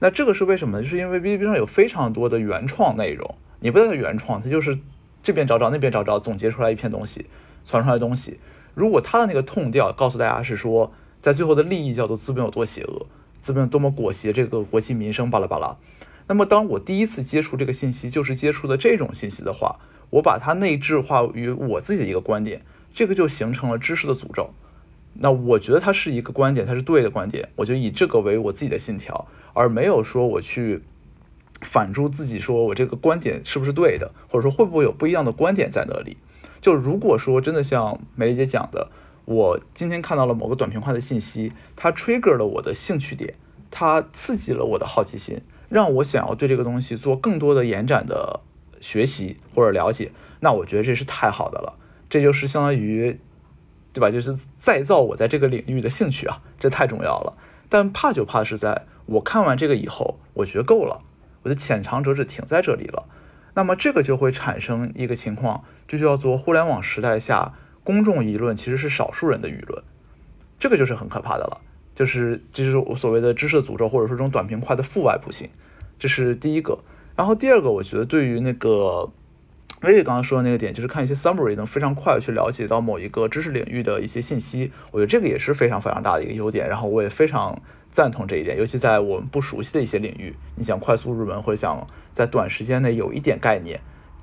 [0.00, 0.82] 那这个是为什么呢？
[0.82, 4.76] 就是因为哔哩哔哩上有非常多的原创内容，你不叫原创，它就是。
[5.22, 7.26] 这边找找，那边找找，总结出来一篇东西，
[7.64, 8.40] 传出来的东西。
[8.74, 13.06] 如果他的那个痛调告诉大家是说，在最后的利益叫做资本有多邪恶，
[13.40, 15.76] 资本多么裹挟这个国计民生，巴拉巴拉。
[16.26, 19.78] 那么，当我第一次接触这个信息，就是接触的这种信息的话，
[20.10, 22.62] 我把它内置化于我自己的一个观点，
[22.94, 24.50] 这个就形成了知识的诅咒。
[25.14, 30.82] 那我觉得它是一个观点，它是对的观点，我就以这个为我自己的信条，而没有说我去。
[31.62, 36.16] 反诸自己说，我这个观点是不是对的，或者说会不会有不一样的观点在那里？
[36.60, 38.90] 就如果说真的像美丽姐讲的，
[39.24, 43.34] 我今天看到了某个短平快的信息，它 trigger 了我的兴趣点，
[43.70, 48.40] 它刺激了我的好奇心，让我想要对这个东西做更多的延展的
[48.80, 51.78] 学习或者了解，那我觉得这是太好的了，
[52.10, 53.18] 这就是相当于，
[53.92, 54.10] 对吧？
[54.10, 57.34] 就是再造我在这个领域的兴趣啊，这太重要了。
[57.68, 61.00] 但怕就怕是在我看完这个以后，我觉得够了。
[61.42, 63.06] 我的浅尝辄止停在这里了，
[63.54, 67.52] 那么这个就会产生一个情况，就叫做互联网时代下
[67.82, 69.82] 公众舆论其实是少数人的舆论，
[70.58, 71.60] 这个就是很可怕的了，
[71.94, 75.50] 就是就是我所谓的知识诅咒，或者说这种短平快的负外部性，
[75.98, 76.78] 这是第一个。
[77.16, 79.10] 然后第二个，我觉得对于那个
[79.82, 86.68] 薇薇刚刚说的那个点，就是看一些 summary 能非常快的去了解到某一个知识领域的一些信息，我觉得这个也是非常非常大的一个优点。
[86.68, 87.60] 然后我也非常。
[87.92, 93.80] 赞同这一点，尤其在我们不熟悉的一些领域，你想快速入门或者想在短时间内有一点概念，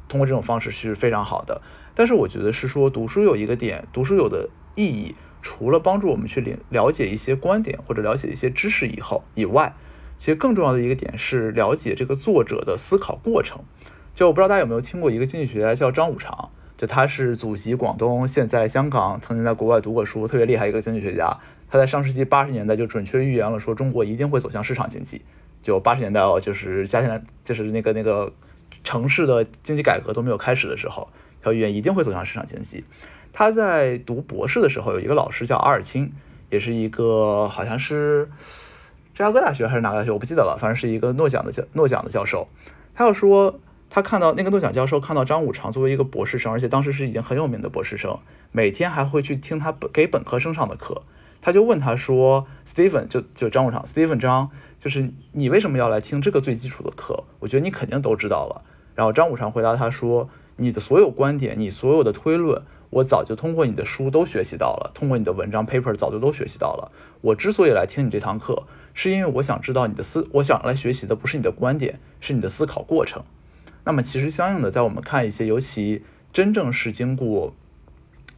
[0.08, 1.62] 通过这种方式是非常好的。
[1.94, 9.76] 但是我觉得是说，读书有一个点，读书有的意义，除了帮助我们去了了解一些观点或者了解一些知识以后以外，
[10.18, 13.62] 其实更重要的一个点是了解这个作者的思考过程。
[14.16, 21.38] 就我不知道大家有没有听过一个经济学家叫张五常，就他是祖籍广东，现在香港，曾经在国外读过书，特别厉害一个经济学家。
[21.70, 25.22] 他在上世纪八十年代就准确预言了，说中国一定会走向市场经济。
[25.62, 28.32] 就八十年代哦，就是加起来就是那个那个
[28.84, 31.10] 城市的经济改革都没有开始的时候，
[31.42, 32.84] 他预言一定会走向市场经济。
[33.32, 36.12] 他在读博士的时候，有一个老师叫阿尔钦，
[36.50, 38.30] 也是一个好像是
[39.14, 42.48] 芝加哥大学还是哪个大学，我不记得了，反正是一个诺奖的教诺奖的教授。
[42.96, 48.18] 他要说，他看到那个诺奖教授看到张五常作为一个博士生，而且当时是已经很有名的博士生，
[48.52, 51.04] 每天还会去听他本给本科生上的课。
[51.42, 54.50] 他就问他说：“Stephen，就就张五常，Stephen 张，
[54.80, 57.24] 就是你为什么要来听这个最基础的课？
[57.40, 58.64] 我觉得你肯定都知道了。”
[58.96, 66.92] 然后张五常回答他说：“你的所有观点，你所有的推论，我早就通过你的书都学习到了，通过你的文章 paper 早就都学习到了。
[67.22, 73.24] 我之所以来听你这堂课，是因为我想知道你的思，我想来学习的不是你的观点，是你的思考过程。
[73.86, 77.56] 那么其实相应的，在我们看一些尤其真正是经过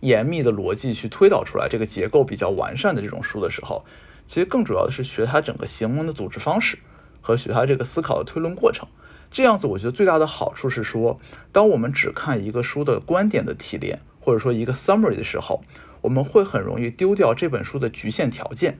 [0.01, 3.85] 严密的逻辑去推导出来这个结构比较完善的这种书的时候，
[4.27, 6.77] 其实更主要的是学它整个行文的组织方式
[7.21, 8.87] 和学它这个思考的推论过程。
[9.31, 11.19] 这样子，我觉得最大的好处是说，
[11.53, 15.63] 当我们只看一个书的观点的提炼，或者说一个 summary 的时候，
[16.01, 18.77] 我们会很容易丢掉这本书的局限条件。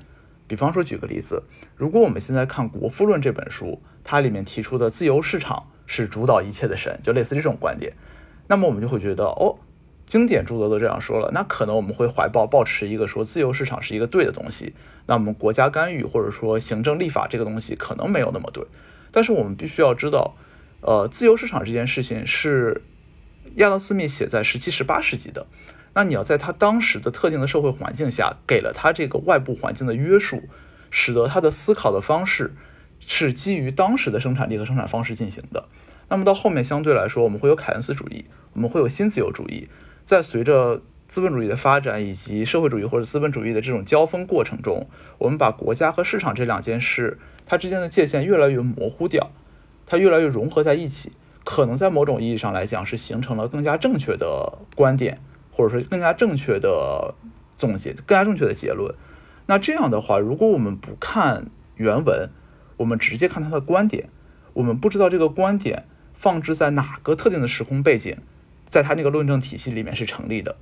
[0.48, 1.44] 比方说，举个例子，
[1.78, 7.94] 如果我们现在看《国富论》这本书，它里面提出的自由市场是主导一切的神，就类似这种观点，
[8.48, 9.60] 那么我们就会觉得，哦，
[10.12, 14.74] 经典著作都这样说了，那可能我们会怀抱抱持一个说自由市场是一个对的东西，
[15.06, 18.62] 那我们国家干预或者说行政立法这个东西可能没有那么对。
[19.10, 20.36] 但是我们必须要知道，
[20.82, 22.82] 呃，自由市场这件事情是
[23.56, 25.48] 亚当·斯密写在十七、十八世纪的。
[25.94, 30.44] 那你要在他当时的特定的社会环境下，给了他这个外部环境的约束，
[30.90, 32.54] 使得他的思考的方式
[33.00, 35.70] 是基于当时的生产力和生产方式进行的。
[36.10, 39.70] 那么到后面相对来说，我们会有凯恩斯主义，我们会有新自由主义，
[40.06, 44.88] 在随着资本主义的发展以及社会主义或者资本主义的这种交锋过程中，
[45.18, 47.20] 我们把国家和市场这两件事。
[47.46, 49.32] 它之间的界限越来越模糊掉，
[49.86, 51.12] 它越来越融合在一起，
[51.44, 55.20] 可能在某种意义上来讲是形成了更加正确的观点，
[55.52, 57.14] 或者说更加正确的
[57.58, 58.96] 总结，更加正确的结论。
[59.48, 62.30] 那这样的话，如果我们不看原文，
[62.78, 64.08] 我们直接看他的观点，
[64.54, 68.16] 我们不知道这个观点放置在哪个特定的时空背景，
[68.72, 70.56] 在他那个论证体系里面是成立的，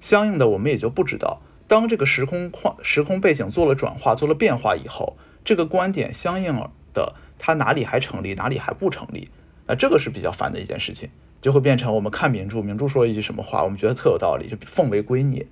[0.00, 5.18] 相应的我们也就不知道，当这个时空框时空背景做了转化、做了变化以后。
[5.44, 6.54] 这个观点相应
[6.92, 9.28] 的，它哪里还成立，哪里还不成立？
[9.68, 11.08] 那这个是比较烦的一件事情，
[11.40, 15.46] 就会变成我们看名著，名著说了一句什么话，我们觉得特有道理，就奉为圭臬。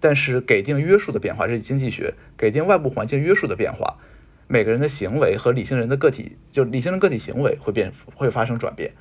[0.00, 3.96] 但是给定约束的变化，这是经济学给定外部环境约束的变化，
[4.48, 8.92] 每个人的行为和理性人的个体，就理性的个体行为会变，会发生转变。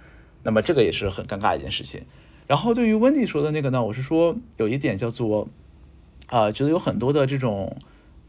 [0.44, 2.06] 那么这个也是很尴尬一件事情。
[2.48, 5.48] 然后对于温蒂说的那个呢，我是说有一点叫做，
[6.28, 7.78] 啊，觉得有很多的这种。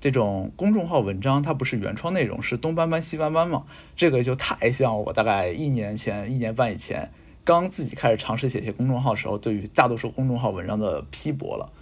[0.01, 3.65] 这种公众号文章，它不是原创内容，是东搬搬西搬搬嘛？
[3.97, 7.11] 这个就太像我大概一年前、一年半以前
[7.43, 11.73] 刚自己开始尝试写些公众号时候，对于大多数公众号文章的批驳了。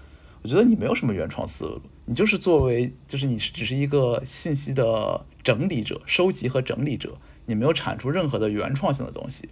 [0.41, 9.51] 我觉得你没有什么原创思路，你就是作为，就是你只是一个信息的整理者、收集和整理者，你没有产出任何的原创性的东西。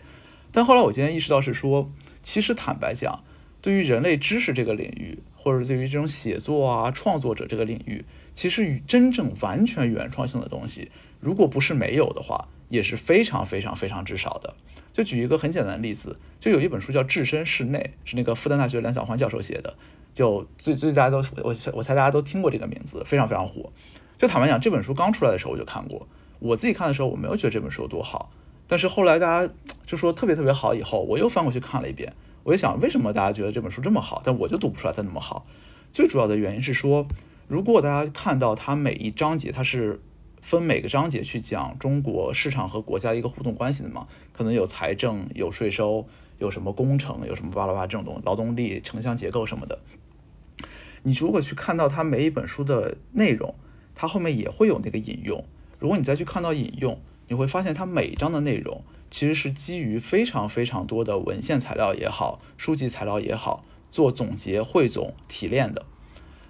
[0.51, 1.91] 但后来我今天意识到是说，
[2.25, 3.22] 其实坦白讲，
[3.62, 8.05] 对于人类知识这个领域，或者对于这种写作啊、创作者这个领域。
[8.35, 14.55] 其实与真正完全原创性的东西，如果不是没有的话，也是非常非常非常之少的。
[14.93, 19.75] 就举一个很简单的例子，就有一本书叫《置身事内》，是那个复旦大学梁晓欢教授写的。
[20.12, 23.72] 就最最大家都我我猜大家都听过这个名字，非常非常火。
[24.18, 26.09] 就坦白讲，这本书刚出来的时候我就看过，
[26.39, 28.31] 我自己看的时候我没有觉得这本书有多好，
[28.67, 29.53] 但是后来大家
[29.87, 32.12] 就说特别特别好，以后我又翻过去看了一遍，
[32.43, 35.47] 我就想为什么大家觉得这本书这么好，但我就读不出来它那么好。
[35.93, 37.07] 最主要的原因是说。
[37.47, 40.01] 如果大家看到它每一章节，它是
[40.41, 44.09] 分每个章节去讲中国市场和国家的一个互动关系的嘛？
[44.33, 46.09] 可能有财政、有税收、
[46.39, 49.79] 有什么工程、有什么巴拉巴拉这种东西，劳动力、城乡结构什么的。
[51.03, 53.55] 你如果去看到它每一本书的内容，
[53.95, 55.45] 它后面也会有那个引用。
[55.79, 56.99] 如果你再去看到引用，
[57.29, 65.87] 你会发现它每一章的内容其实是基于非常非常多的文献材料也好、书籍材料也好做总结、汇总、提炼的。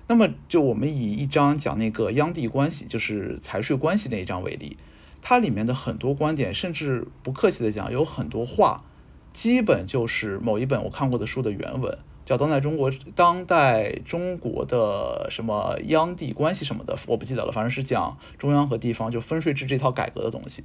[0.06, 4.76] 那么，就我们以一章讲那个央地关系，就是财税关系那一章为例，
[5.22, 8.84] 它里面的很多观点，甚至不客气的讲，有很多话，
[9.32, 20.64] 基本就是某一本我看过的书的原文，叫《当代中国当代中国的什么央地关系什么的》，我不记得了，反正是讲中央和地方就分税制这套改革的东西，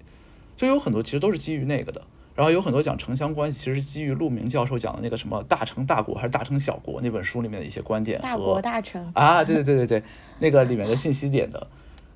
[0.56, 2.02] 就有很多其实都是基于那个的。
[2.36, 8.18] 然后有很多讲城乡关系，其实是基于陆明教授讲的那个什么大城大国还是大城小国那本书里面的一些观点。
[8.22, 10.04] 大国大城啊，对对对对对，
[10.40, 11.68] 那个里面的信息点的。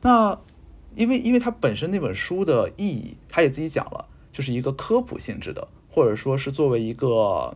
[0.02, 0.40] 那
[0.96, 7.54] 因为因为它本身那本书的意义，他也自己讲了，就是一个科普性质的，或者说是作为一个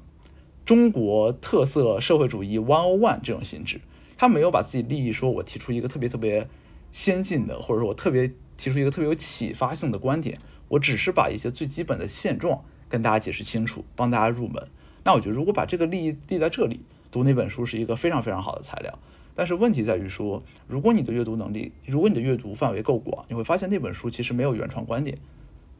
[0.67, 3.79] 中国特色社会主义 one on one 这种性质，
[4.17, 6.45] 他没有把自己利益说我提出一个特别特别
[6.91, 10.37] 先进的，或者说我特别提出一个特别有启发性的观点。
[10.67, 14.67] 我只是把一些最基本的现状跟大家解释清楚，帮大家入门。
[15.05, 18.99] 那我觉得，如果把这个利益立在这里，读那本书是一个非常非常好的材料。
[19.35, 25.17] 但是问题在于说，如果你的阅读能力，如果你的阅读范围够广，你会发现那本书其实没有原创观点，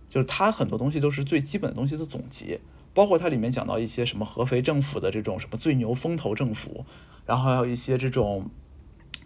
[0.07, 2.61] 就是它很多东西都是最基本的东西的总结，
[2.97, 6.83] 包括它里面讲到一些什么合肥政府的这种什么最牛风投政府，
[7.27, 8.49] 然后还有一些这种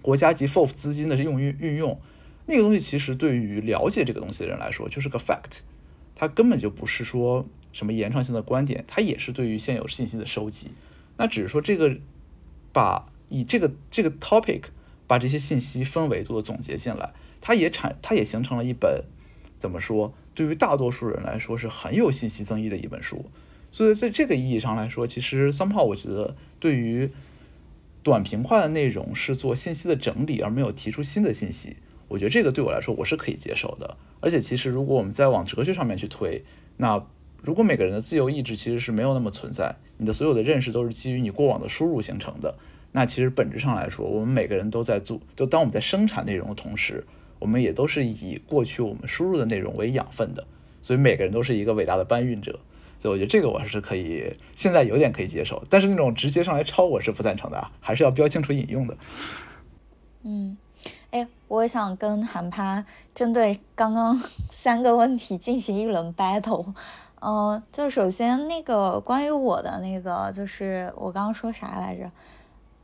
[0.02, 1.98] 国家级 FOF 资金的用运运用，
[2.48, 5.62] 那个东西其实对于了解这个东西的人来说就是个 fact，
[6.16, 10.72] 它根本就不是说什么原创性的观点，它也是对于现有信息的收集。
[11.16, 11.96] 那只是说这个
[12.74, 14.64] 把以这个这个 topic
[15.08, 19.06] 把这些信息分维度的总结进来，它也产它也形成了一本
[19.62, 20.14] 怎么说？
[20.36, 23.32] 对于大多数人来说是很有信息增益的一本书。
[23.72, 27.10] 所以在这个意义上来说，其实 somehow 我觉得对于
[28.04, 31.78] 短平快的内容是做信息的整理，而没有提出新的信息。
[32.08, 33.96] 我觉得这个对我来说我是可以接受的。
[34.20, 36.44] 而且其实如果我们再往哲学上面去推，
[36.78, 37.02] 那
[37.42, 42.56] 如果每个人的自由意志其实是没有那么存在，你的所有的认识都是基于你过往的输入形成的，
[42.92, 47.06] 那其实本质上来说，我们每个人都在做，就当我们在生产内容的同时，
[47.40, 50.46] 我们也都是以过去我们输入的内容为养分的。
[50.84, 52.60] 所以每个人都是一个伟大的搬运者。
[53.02, 58.95] 所以我觉得这个我还是可以，现在有点可以接受，但是那种直接上来抄我是不赞成的，还是要标清楚引用的。
[60.22, 60.56] 嗯，
[61.10, 62.86] 哎，我想跟韩趴
[63.16, 64.16] 针对刚刚
[64.54, 66.76] 三个问题进行一轮 battle。
[67.24, 72.12] 嗯，就首先那个关于我的那个，就是我刚刚说啥来着？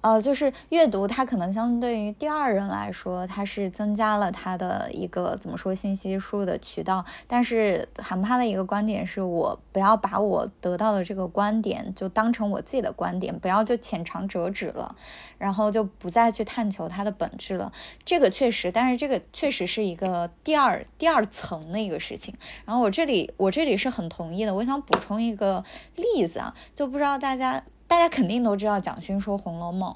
[0.08, 7.04] 呃，就是阅读，它可能相对于第二人来说，它是增加了它的一个怎么说信息输入的渠道。
[7.28, 14.96] 但是韩帕的一个观点是我不要把我得到的这个观点就当成我自己的观点，不要就浅尝辄止了，
[15.38, 17.74] 然后就不再去探求它的本质了。
[18.06, 22.34] 这个确实，但是这个确实是一个第二第二层的一个事情。
[22.64, 24.56] 然后我这里我这里是很同意的。
[24.56, 25.66] 我想补充一个
[25.98, 27.62] 例子啊，就不知道大家。
[27.88, 29.94] 大家肯定都知道蒋勋说《红楼梦》，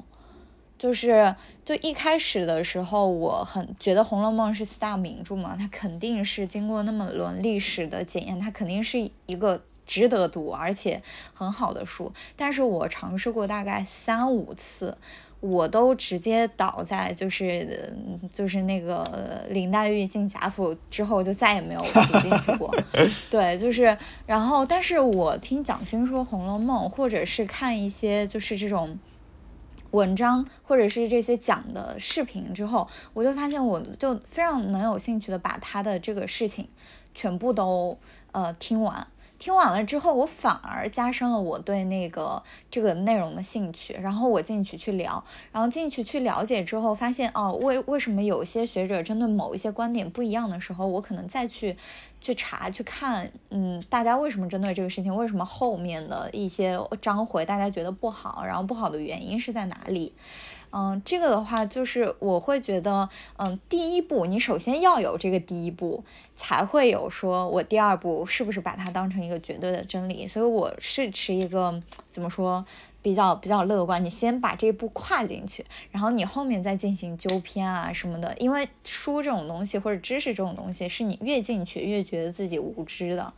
[0.77, 1.35] 就是
[1.65, 12.13] 就一开始的时候，我很觉得《红楼梦》是四大名著嘛，它肯定是经过那么轮历史的检验，它肯定是一个值得读而且很好的书。
[12.35, 14.97] 但是我尝试过大概三五次。
[15.41, 17.93] 我都直接倒在就是
[18.31, 22.73] 就是那个林黛玉进贾府之后就再也没有 读进去过，
[23.29, 28.99] 对，就是然后但是我听蒋勋说《红楼梦》，或者是看一些就是这种
[29.89, 36.67] 文章，或者是这些讲的视频之后，我就发现我就非常能有兴趣的把他的这个事情
[37.15, 37.97] 全部都
[38.31, 39.07] 呃听完。
[39.41, 43.91] 听完了之后，我反而加深了我对那个这个内容的兴趣。
[43.99, 51.75] 然后我进去去聊，然后进去去了解之后，发现哦，为为什么有些学者针对某一些观点不一样的时候，我可能再去
[52.21, 60.13] 去查去看，嗯，大家为什么针对这个事情，为什么后面的一些章回大家觉得不好，然后不好的原因是在哪里？
[60.73, 66.03] 嗯，这个的话就是我会觉得，嗯，第一步你首先要有这个第一步，
[66.35, 70.27] 才会有说我第二步是不是把它当成一个绝对的真理。
[70.27, 72.65] 所以我是持一个怎么说
[73.01, 78.33] 比较比较乐观，你先把这一步跨进去，然后你后面再进行纠偏啊什么的。
[78.37, 83.33] 因为书这种东西或者知识这种东西，是你越进去越觉得自己无知的。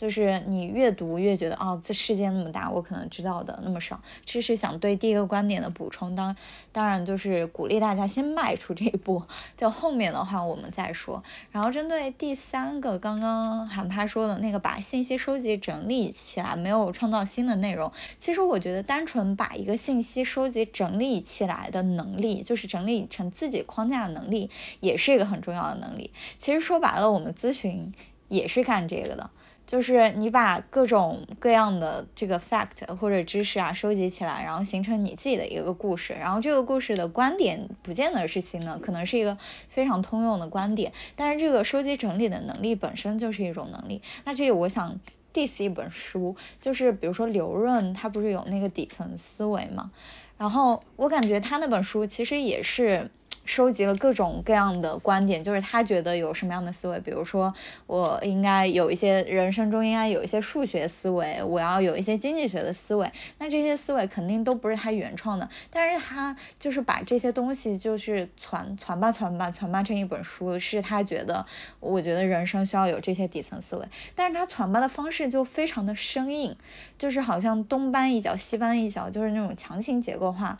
[0.00, 4.00] 就是你越读越觉得哦，这世界那么大，我可能知道的那么少。
[4.24, 6.34] 这是想对第一个观点的补充，当
[6.72, 9.22] 当然就是鼓励大家先迈出这一步，
[9.58, 11.22] 就后面的话我们再说。
[11.50, 17.92] 然后针对第三个，刚刚韩帕说的那个把信息收集整理起来，没有创造新的内容。
[18.18, 24.48] 其实我觉得单纯把一个信息收集整理起来的能力，就是整理成自己框架的能力，
[24.80, 26.10] 也是一个很重要的能力。
[26.38, 27.92] 其实说白了，我们咨询
[28.28, 29.28] 也是干这个的。
[29.70, 44.02] 就是你把各种各样的这个 fact 或者知识啊收集起来，然后形成你自己的一个故事，然后这个故事的观点不见得是新的，可能是一个非常通用的观点，但是这个收集整理的能力本身就是一种能力。
[44.24, 44.98] 那这里我想
[45.32, 49.92] diss 一本书，就是比如说刘润他不是有那个底层思维嘛，
[50.36, 53.08] 然后我感觉他那本书其实也是。
[53.50, 57.52] 收集了各种各样的观点，就是他觉得有什么样的思维，比如说
[57.88, 71.44] 我应该有一些人生中应该有一些数学思维，我要有一些经济学的思维，那这些思维肯定都不是他原创的，但是他就是把这些东西就是传传吧传吧传吧成一本书，是他觉得
[71.80, 73.84] 我觉得人生需要有这些底层思维，
[74.14, 76.54] 但是他传吧的方式就非常的生硬，
[76.96, 80.56] 就是好像东搬一脚西搬一脚，就是那种强行结构化。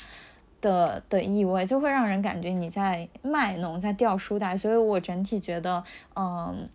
[0.60, 5.82] 的的意味就会让人感觉你在卖弄，在掉书袋，所以我整体觉得，
[6.16, 6.68] 嗯，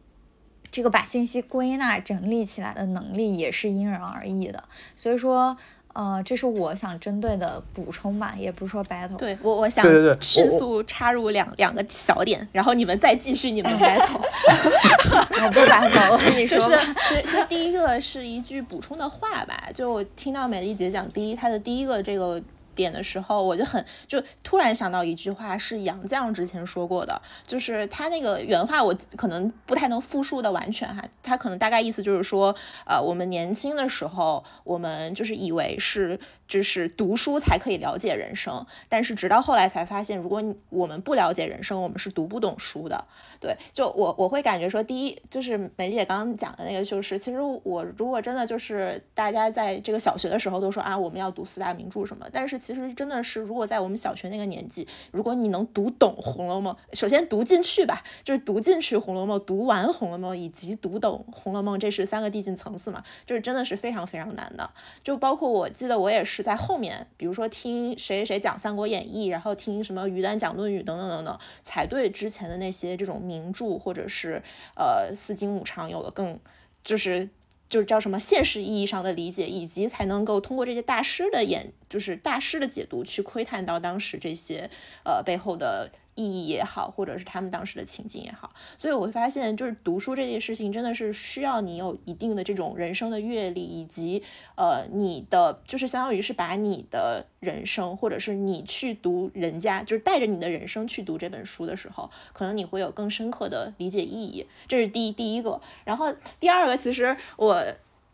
[0.72, 4.64] 这个把信息归纳整理起来的能力也是因人而异的。
[4.96, 5.56] 所以说，
[5.94, 9.16] 呃，这是我想针对的补充吧，也不是说 battle。
[9.16, 14.20] 对我，我想对对对迅速插入两两个小点，然后你们再继续你们 battle。
[14.20, 16.96] 我不 battle 了，你说就是吧。
[17.08, 22.42] 其实其实第一个是一句补充的话吧，就我听到美丽姐讲第一她的第一个这个
[22.76, 32.56] 点的时候，我就很就突然想到一句话，是杨绛之前说过的，就是他那个原话我可能不太能复述的完全哈，他可能大概意思就是说，
[32.86, 43.06] 呃，我们年轻的时候，我们就是以为是就是读书才可以了解人生，但是直到后来才发现，如果我们不了解人生，我们是读不懂书的。
[43.40, 64.68] 对，就我我会感觉说，第一就是美丽姐刚刚讲的那个，就是其实我如果真的就是大家在这个小学的时候都说啊，我们要读四大名著什么，但是其实真的是，如果在我们小学那个年纪，如果你能读懂《红楼梦》，首先读进去吧，就是读进去《红楼梦》，读完《红楼梦》以及读懂《红楼梦》，这是三个递进层次嘛，就是真的是非常非常难的。
[65.04, 74.42] 就包括我记得我也是在后面，比如说听谁谁讲《三国演义》，然后听什么于丹讲《论语》等等等等，才对之前的那些这种名著或者是
[74.76, 76.40] 呃四经五常有了更
[76.84, 77.30] 就是。
[77.68, 84.70] 就是叫什么现实意义上的理解，以及才能够通过这些大师的演，就是大师的解读，去窥探到当时这些
[85.04, 88.52] 呃背后的意义也好，或者是他们当时的情境也好。
[88.78, 94.24] 所以我会发现，就是读书这件事情真的是需要你有一定的这种人生的阅历，以及
[94.56, 104.46] 呃你的就是相当于是把你的人生，或者是你去读人家，就是带着你的人生去读这本书的时候，可能你会有更深刻的理解意义。
[104.68, 105.62] 这是第一第一个。
[105.84, 107.64] 然后第二个，其实我。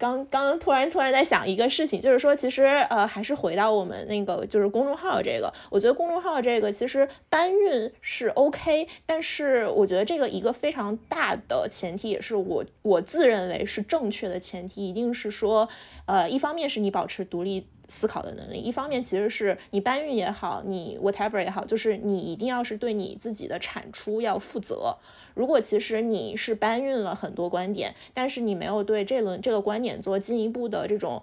[0.01, 15.69] 刚刚突然突然在想一个事情，就是说，其实呃，还是回到我们那个就是公众号这个，我觉得公众号这个其实搬运是 OK，但是我觉得这个一个非常大的前提，也是我我自认为是正确的前提，一定是说，
[16.07, 17.67] 呃，一方面是你保持独立。
[17.91, 24.95] 思考的能力，一方面其实是你搬运也好，你 whatever 也好，就是你一定要是对你自己的产出要负责。
[25.33, 31.21] 如果其实你是搬运了很多观点，但是你没有对这轮这个观点做进一步的这种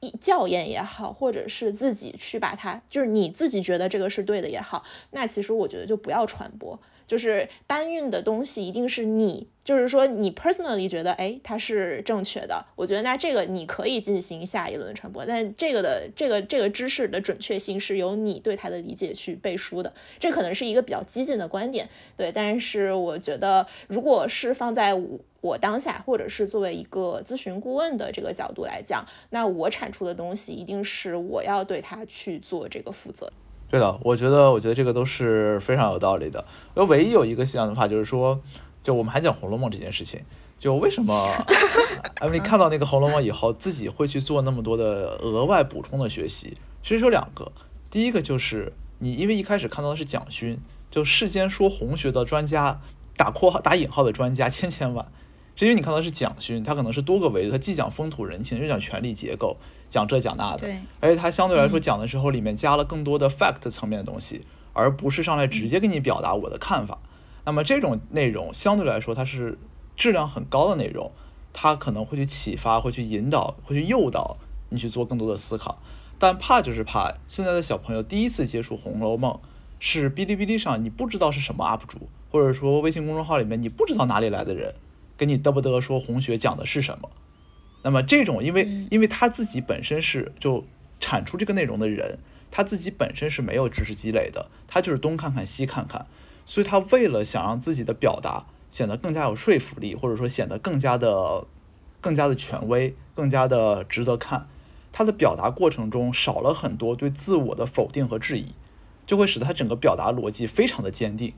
[0.00, 6.78] 一校验也好，或者是自己去把它，就是你自己觉得这个是对的也好，那其实我觉得就不要传播。
[7.06, 12.64] 就是搬运的东西一定是你，就是说你 personally 觉得，哎，它是正确的。
[12.74, 19.92] 我觉得那这个你可以进行下一轮传播，但这个的这个这个知识的准确性是由你对它的理解去背书的。
[20.18, 22.32] 这可能是一个比较激进的观点，对。
[22.32, 33.32] 但是我觉得，如果是放在我我当下，或者是作为一个咨询顾问的这个角度来讲，那我产出的东西一定是我要对它去做这个负责。
[33.70, 36.44] 对的，我觉得，我觉得这个都是非常有道理的。
[36.74, 38.38] 而唯一有一个想法就是说，
[38.82, 40.20] 就我们还讲《红楼梦》这件事情，
[40.58, 41.14] 就为什么
[42.20, 46.56] 艾米丽看到那个《红楼梦》以后，自己会去做那么多的额外补充的学习？
[46.82, 47.50] 其实有两个，
[47.90, 50.58] 第一个就是你因为一开始看到的是蒋勋，
[50.90, 52.80] 就世间说红学的专家，
[53.16, 55.06] 打括号打引号的专家千千万，
[55.54, 59.56] 是因为你看到的是蒋勋，他可能是多个维度，他既讲风土人情，又讲权力结构。
[59.90, 64.40] 讲这讲那的，对，而且他相对来说讲的时候，里面加了更多的 fact 层面的东西，
[64.72, 66.96] 而不是上来直接给你表达我的看法。
[67.44, 69.58] 那么这种内容相对来说它是
[69.96, 71.10] 质量很高的内容，
[71.52, 74.36] 它可能会去启发，会去引导，会去诱导
[74.68, 75.82] 你去做更多的思考。
[76.18, 79.32] 但怕就是怕现在的小朋友第一次接触《红楼梦》，
[79.80, 84.74] 是哔哩哔哩上你不知道是什么 UP 主，或者说微信公众号里面你不知道哪里来的人，
[85.16, 87.10] 跟你嘚不嘚说红学讲的是什么。
[87.82, 90.64] 那么这种，因为因为他自己本身是就
[91.00, 92.20] 产出这个内容的人，
[92.52, 96.06] 他自己本身是没有知识积累的，他就是东看看西看看，
[96.46, 101.46] 所以他为了想让自己的表达显得更加有说服力，或者说显得更加的
[102.00, 104.46] 更加的权威，更加的值得看，
[104.92, 108.54] 他的表达过程中少了很多对自我的否定和质疑，
[109.06, 111.32] 就会使得他整个表达逻辑非常的坚定。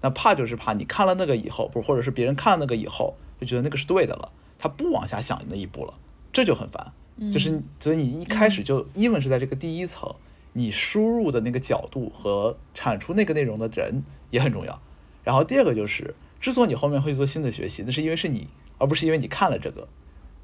[0.00, 4.30] 那怕就是怕你看了那个以后，不或者是别人看了那个以后，就觉得那个是对的了。
[4.58, 5.94] 他不往下想那一步了，
[6.32, 6.92] 这就很烦。
[7.32, 10.14] 就是所以你一开始就，even 是在这个第一层，
[10.52, 14.80] 你输入的那个角度和产出那个内容的人也很重要。
[15.24, 19.88] 然后第二个就是，之所以你后面会做新的学习，那是因为是你，而不是因为你看了这个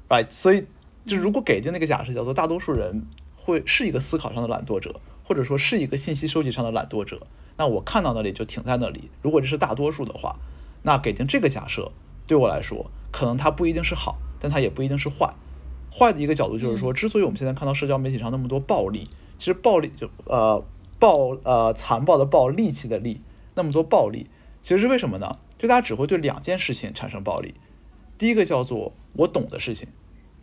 [0.09, 0.27] ，right？
[0.29, 0.65] 所以
[1.05, 7.25] 就如果给定那个假设叫做大多数人会是一个思考上的懒惰者，或者说是一个信息收集上的懒惰者，
[7.57, 9.09] 那我看到那里就停在那里。
[9.21, 10.37] 如果这是大多数的话，
[10.83, 11.91] 那给定这个假设
[12.27, 12.91] 对我来说。
[13.11, 15.33] 可能它不一定是好，但它也不一定是坏。
[15.89, 20.63] 坏的一个角度就是说，之所以我们现在看到社交媒体上那么多暴力，其实暴力就呃
[20.99, 23.21] 暴呃残暴的暴力气的力，
[23.55, 24.27] 那么多暴力，
[24.63, 25.37] 其实是为什么呢？
[25.57, 27.55] 就大家只会对两件事情产生暴力。
[28.17, 29.87] 第一个叫做我懂的事情，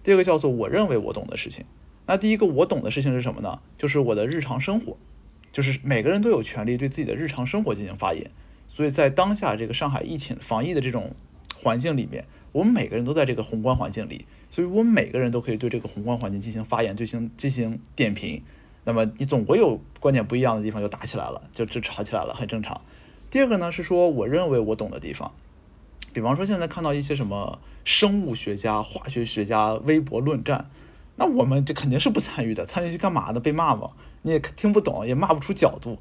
[0.03, 1.65] 第二个叫做我认为我懂的事情。
[2.07, 3.61] 那第一个我懂的事情是什么呢？
[3.79, 4.97] 就是我的日常生活，
[5.53, 8.31] 就是每个人都有权利对自己的日常生活进行发言。
[8.69, 11.15] 所以在当下这个上海疫情防疫的这种
[11.55, 18.43] 环境里面，我们每个人都在这个宏观环境里，所以我们每个人都可以对这个宏观环境进行发言，进行进行点评。
[18.85, 22.81] 那么你总会有观点不一样的地方，就打起来了，就就吵起来了，很正常。
[23.31, 25.33] 第二个呢是说，我认为我懂的地方，
[26.13, 30.71] 比方说现在看到一些什么生物学家、化学学家微博论战。
[31.17, 33.39] 那我们这肯定是不参与的，参与去干嘛呢？
[33.39, 33.91] 被骂吗？
[34.23, 35.99] 你也听不懂，也骂不出角度。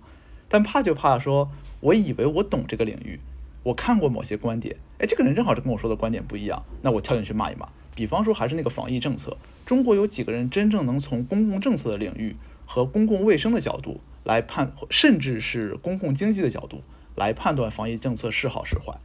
[0.47, 1.51] 但怕就怕说，
[1.82, 3.19] 我以为我懂这个领域，
[3.63, 7.67] 我看过某些观点，哎，这个人正好是跟我说的观点不一样，那我跳进去骂一骂。
[7.93, 12.36] 比方说，还是那个防疫政策，中国有几个人真正能从公共政策的领域
[12.74, 16.82] 和公共卫生的角度来判，甚至是公共经济的角度
[17.17, 18.97] 来判断防疫政策是好是坏？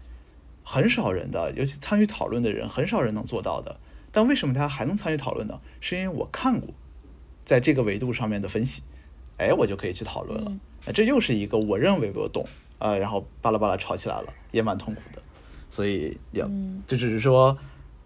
[0.62, 3.80] 很少人的，尤其参与讨论的人，很少人能做到的。
[4.12, 5.58] 但为什么大家还能参与讨论呢？
[5.80, 6.72] 是因为我看过，
[7.44, 8.82] 在这个维度上面的分析，
[9.36, 10.52] 哎，我就可以去讨论了。
[10.84, 12.46] 那这又是一个我认为我懂
[12.78, 15.20] 啊，然后巴拉巴拉吵起来了，也蛮痛苦的。
[15.72, 16.48] 所以也
[16.86, 17.58] 就只是说，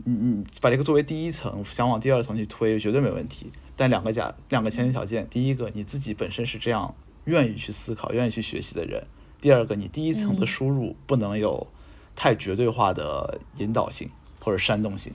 [0.05, 3.53] 你你把这个作为第一层，想往第二层去推，绝对没问题。
[3.81, 9.03] 但两个假两个前提条件：第一个，你自己本身是这样愿意去思考、愿意去学习的人；
[9.41, 11.67] 第二个，你第一层的输入不能有
[12.15, 15.15] 太绝对化的引导性或者煽动性。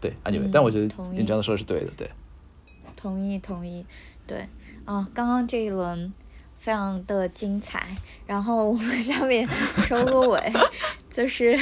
[0.00, 2.10] 对，anyway，但我觉得你这样说是对的，对。
[2.96, 3.86] 同意，同意，
[4.26, 4.48] 对。
[4.84, 6.12] 啊，刚刚这一轮
[6.58, 7.96] 非常的精彩，
[8.26, 9.48] 然后我们下面
[9.86, 10.52] 收个尾，
[11.08, 11.56] 就是，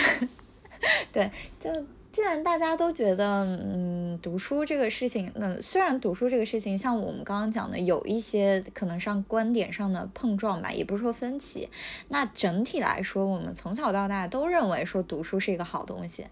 [1.12, 1.30] 对，
[1.60, 1.70] 就。
[2.12, 11.68] 既然大家都觉得，嗯，读书这个事情，那虽然读书这个事情，像我们刚刚讲的，有一些可能上观点上的碰撞吧，也不是说分歧。
[12.08, 16.26] 那整体来说，我们从小到大都认为说读书是一个好东西。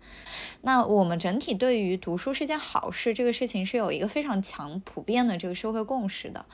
[0.63, 6.45] 那我们整体对于读书是件好事这个事情，是有一个非常强普遍的这个社会共识的。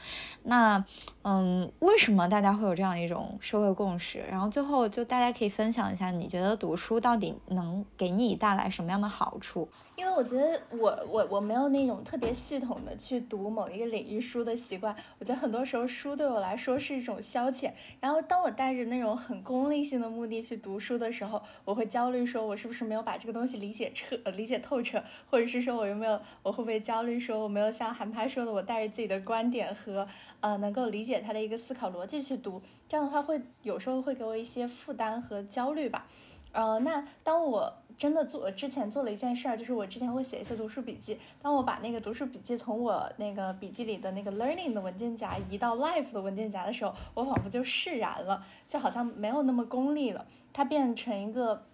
[0.43, 0.85] 那，
[1.22, 4.22] 嗯，为什么大家会有这样一种社会共识？
[4.31, 9.69] 然后最后就大家可以分享一下，你觉得读书到底能给你带来什么样的好处？
[9.97, 14.95] 因为我觉得我我我没有那种特别系统的去读某一个领域书的习惯。
[15.21, 17.71] 我觉得很多时候书对我来说是一种消遣。
[18.01, 25.01] 然后当我带着那种很功利性的目的去读书的时候，我会焦虑，说我是不是没有把这个东西理解彻、理解透彻，
[25.31, 30.09] 或者是说我有没有，我会不会焦虑，说我没有像韩拍说的，我带着自己的观点和
[30.41, 36.09] 呃能够理解他的一个思考逻辑去读，这样的话会有时候会给我一些负担和焦虑吧。
[36.51, 41.18] 呃，那当我真的做之前做了一件事儿，就是我之前会写一些读书笔记。
[41.40, 50.26] 当我把那个读书笔记从我那个笔记里的那个 learning 的文件夹移到 life 的文件夹的时候，我仿佛就释然了，就好像没有那么功利了。
[50.53, 51.64] 它变成一个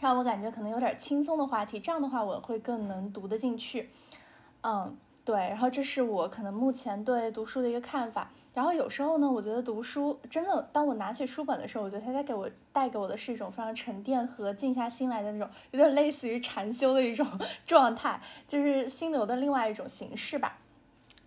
[0.00, 3.90] 让我感觉可能有点轻松的话题，这样的话我会更能读得进去。
[4.62, 5.36] 嗯，对。
[5.36, 8.30] 然后这是我可能目前对读书的一个看法。
[8.58, 17.24] 然后有时候呢，我觉得读书真的，当我拿起书本的时候，我觉得它在给我带给我的是一种非常沉淀和静下心来的那种，有点类似于禅修的一种
[17.64, 20.58] 状态，就是心流的另外一种形式吧。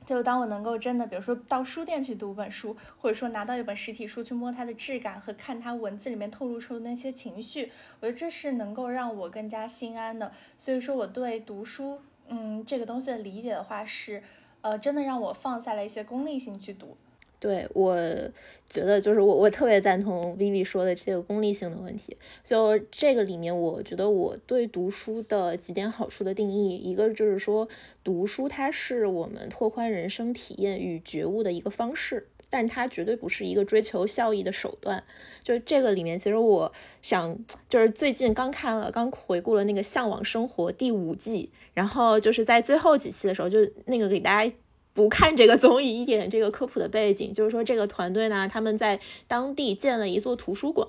[0.06, 7.72] 就当我能够真的，比如说到书店去读本书，或者说拿到一本实体书去摸它的质感和看它文字里面透露出的那些情绪，
[8.02, 10.34] 我觉得这是能够让我更加心安的。
[10.58, 14.22] 所以说我对读书，嗯，这个东西的理解的话是，
[14.60, 16.98] 呃，真的让我放下了一些功利性去读。
[17.42, 17.98] 对，我
[18.70, 22.16] 觉得就是我，我特别赞同 Vivi 说的这个功利性的问题。
[22.46, 27.68] 就这个里面，我觉得我对读书的几点好处的定义，一个就是说，
[28.04, 35.04] 读书它是我们拓宽人生体验与觉悟的一个方式，但它绝对不是一个追求效益的手段。
[35.44, 36.72] 就是这个里面，其实我
[37.02, 37.36] 想，
[37.68, 44.54] 就是最近刚看了，刚回顾了那个《向往生活》第五季，然后就是在最后几期的时候，就那个给大家。
[44.94, 50.88] 不看这个综艺，一点这个科普的背景，就是说这个团队呢，他们在当地建了一座图书馆，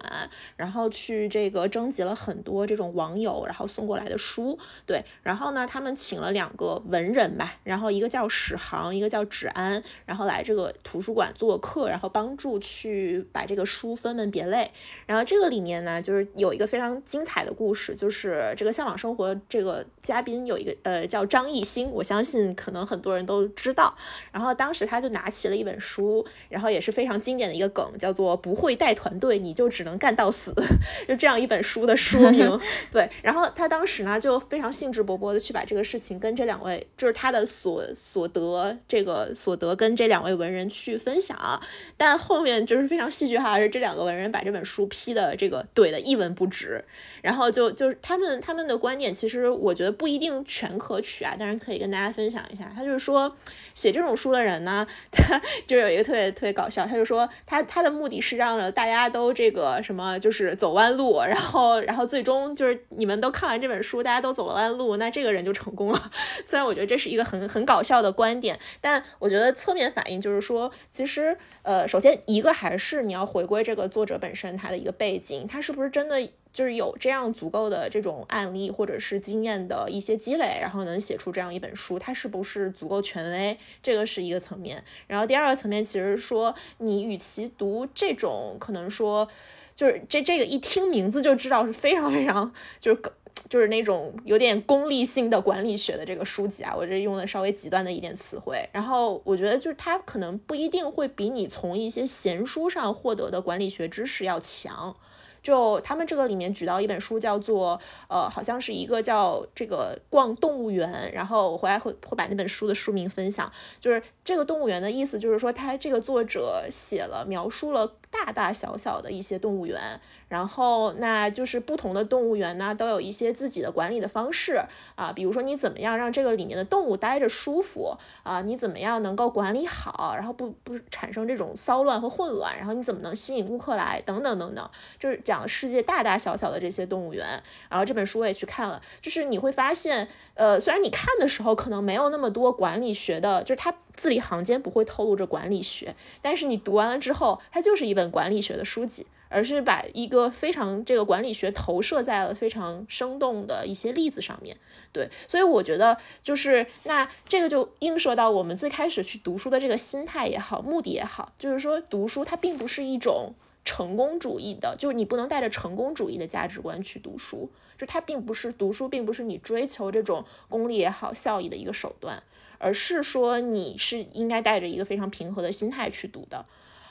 [0.57, 14.70] 然后去这个征集了很多这种网友，然后送过来的书，对，然后呢，他们请了两个文人吧，然后一个叫史航，一个叫芷安，然后来这个图书馆做客，然后帮助去把这个书分门别类。
[15.07, 23.91] 然后这个里面呢，就是有一个非常精彩的故事，就是这个向往生活这个嘉宾有一个呃叫张艺兴，我相信可能很多人都知道。
[24.30, 30.53] 然后当时他就拿起了一本书，然后也是非常经典的一个梗，叫做“不会带团队，你就只能干到死”，
[31.09, 32.61] 就这样一本书的书名。
[32.90, 41.61] 对，然后他当时呢就非常兴致勃勃的去把这个事情跟这两位，就是他的所所得这个所得跟这两位文人去分享。
[41.97, 46.84] 但后面就是非常戏剧化的是，这两个文人把这本书批的这个怼的一文不值。
[47.20, 52.72] 然后就就是他们他们的观点，其实我觉得不一定全可取啊，但是可以跟大家分享一下。
[52.74, 53.34] 他就是说。
[53.83, 66.11] 写这种书的人呢，他就有一个特别特别搞笑，他就说他他的目的是让大家都这个什么，就是走弯路，然后然后最终就是你们都看完这本书，大家都走了弯路，那这个人就成功了。
[66.47, 76.22] 虽然我觉得这是一个很很搞笑的观点，但我觉得侧面反映就是说，其实呃，首先一个还是你要回归这个作者本身他的一个背景，他是不是真的。
[76.53, 83.59] 就是有这样足够的这种案例或者是经验的一些积累，然后能写出这样一本书，它是不是足够权威？
[83.82, 84.84] 这个是一个层面。
[85.07, 89.26] 然后第二个层面，其实说你与其读这种可能说，
[89.74, 93.03] 就是这这个一听名字就知道是非常非常就是
[93.48, 98.68] 就是那种有点功利性的管理学的这个书籍啊，我这用的稍微极端的一点词汇。
[98.72, 104.94] 然后我觉得就是它可能不一定会比你从一些闲书上获得的管理学知识要强。
[105.43, 113.51] 就他们这个里面举到一本书，叫做呃，好像是一个叫这个逛动物园，然后我回来会会把那本书的书名分享。
[113.80, 119.98] 就是这个动物园的意思，就是说他这个作者写了描述了大大小小的一些动物园。
[120.28, 124.62] 然后，那就是不同的动物园呢，都有一些自己的管理的方式
[124.94, 125.12] 啊。
[125.12, 128.40] 比如说，你怎么样让这个里面的动物待着舒服啊？
[128.42, 132.56] 你怎么样能够管理好，然后不不产生这种骚乱和混乱？
[132.56, 134.00] 然后你怎么能吸引顾客来？
[134.06, 137.42] 等等等等，就是讲世界大大小小的这些动物园。
[137.68, 149.07] 然后这本书我也去看了，就是你会发现，呃，虽然你看的时候可能没有那么多管理学的，就是它字里行间不会透露着管理学，但是你读完了之后，它就是一本管理学的书籍。
[149.34, 154.55] 而是把一个非常这个管理学投射在了非常生动的一些例子上面，
[154.92, 163.32] 对，所以我觉得就是那这个就映射到我们最开始去读书的这个心态也好，目的也好，就是说读书它并不是一种
[163.64, 172.22] 成功主义的，就是你不能带着成功主义的价值观去读书，就它并不是读书，并不是你追求这种功利也好、效益的一个手段，
[172.59, 176.44] 而是说你是应该带着一个非常平和的心态去读的。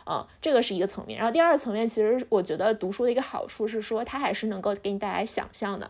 [0.03, 5.89] 啊，这个是一个层面，然后第二个层面，其实我觉得读书的一个好处是说，它还是能够给你带来想象的。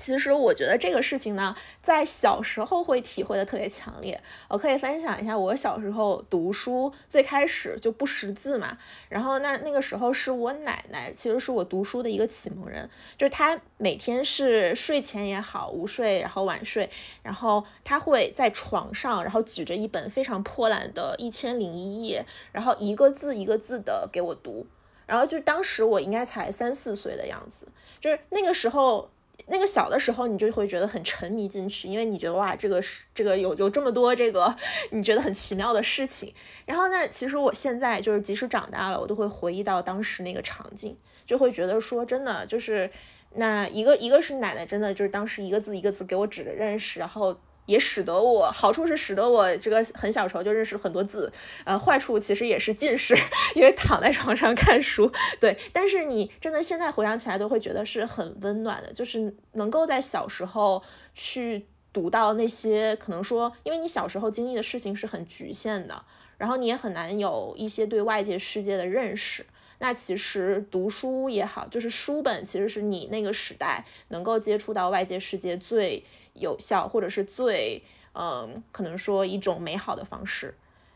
[0.00, 4.18] 其实我觉得这个事情呢，在小时候会体会的特别强烈。
[4.48, 8.78] 我可以分享一下，我小时候读书最开始就不识字嘛，
[9.10, 12.88] 然后那那个时候是我奶奶，其实是我读书的一个启蒙人，
[13.18, 16.88] 就是她每天是睡前也好，午睡然后晚睡，
[17.22, 24.66] 然后她会在床上，然后举着一本非常破烂的《一千零一夜》，然后一个字一个字的给我读，
[25.04, 27.68] 然后就当时我应该才三四岁的样子，
[28.00, 29.10] 就是那个时候。
[29.46, 34.54] 那个小的时候，你就会觉得很沉迷进去，因为你觉得哇，这个是这个有有这么多这个
[34.92, 36.32] 你觉得很奇妙的事情。
[36.66, 42.90] 然后那，其实我现在就是即使长大了，我都会回忆到当时那个场景，就会觉得说真的就是
[43.34, 47.38] 那一个一个是奶奶真的就是当时一个字一个字给我指着认识，然后。
[47.66, 51.32] 也使得我好处是使得我这个很小时候就认识很多字，
[51.64, 53.16] 呃，坏处其实也是近视，
[53.54, 55.10] 因为躺在床上看书。
[55.38, 60.82] 对，但是你真的现在回想起来都会觉得是很温暖的，就是能够在小时候
[61.14, 66.04] 去读到那些可能说，因为你小时候经历的事情是很局限的，
[66.38, 69.46] 然后你也很难有一些对外界世界的认识。
[69.78, 76.04] 那其实读书也好，就是书本其实是你那个时代能够接触到外界世界最。
[76.34, 80.54] 有效或者是最嗯，可能说一种美好的方式，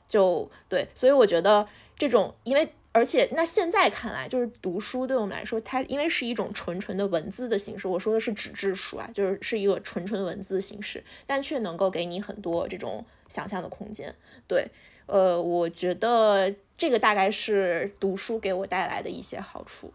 [0.08, 1.66] 就对，所以我觉得
[1.96, 14.14] 这种，因为而且那现在看来，就是读书对我们来说，它因为是一种纯纯的文字的形式，我说的是纸质书啊，就是是一个纯纯的文字形式，但却能够给你很多这种想象的空间。
[14.48, 14.68] 对，
[15.06, 19.92] 呃，我觉得这个大概是读书给我带来的一些好处。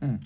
[0.00, 0.18] 嗯。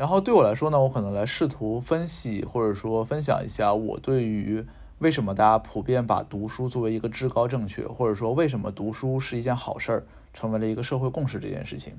[0.00, 4.64] 然后对我来说呢，我可能来试图分析或者说分享一下我对于
[4.98, 11.98] 为什么大家普遍把读书作为一个至高正确，或者说为什么读书是一件好事儿，成为了一个社会共识这件事情。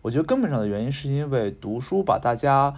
[0.00, 2.76] 我觉得根本上的原因是因为读书把大家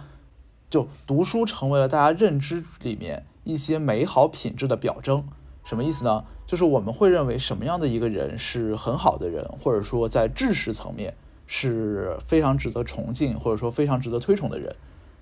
[0.71, 5.23] 就读书成为了大家认知里面一些美好品质的表征。
[5.63, 6.25] 什么意思呢？
[6.47, 11.13] 就是我们会认为什么样的一个人是很好的人，或者说在知识层面。
[11.55, 14.75] 是非常值得崇敬或者说非常值得推崇的人。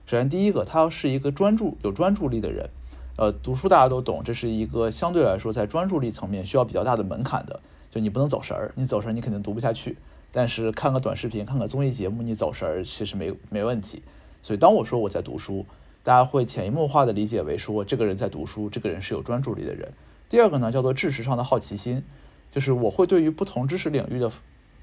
[0.06, 2.70] 首先，第一个，他是一个专注、有专注力的人。
[3.18, 7.60] 呃，读书大家都懂，这是一个相对来说在专注力层面需要比较大的门槛的。
[7.90, 9.98] 就你不能走神儿，你走神儿你肯定读不下去。
[10.32, 14.02] 但是看个短视频、看个综艺节目，你走神儿其实没没问题。
[14.42, 15.66] 所以当我说我在读书，
[16.02, 19.92] 大家会潜移默化的理解为说这个人在读书，这个人是有专注力的人。
[20.30, 22.04] 第二个呢，叫做知识上的好奇心，
[22.50, 24.32] 就是我会对于不同知识领域的。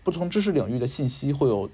[0.08, 1.68] 不同知识领域的信息会有，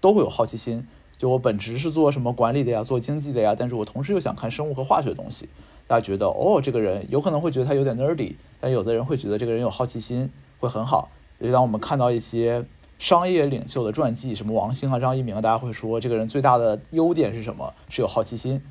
[0.00, 0.86] 都会有好奇心。
[1.18, 5.48] 就我本职是做什么管理的呀，做经济的呀，但是我同时又想看生物和化学的东西。
[5.88, 10.30] 大家觉得，哦，这个人有可能会觉得他有点 nerdy，但有的人会觉得这个人有好奇心。
[10.60, 11.10] 会很好。
[11.40, 12.64] 就当我们看到一些
[13.00, 17.74] 商业领袖的传记，什么王兴啊、张一鸣，大家会说这个人最大的优点是什么？
[17.88, 18.62] 是有好奇心。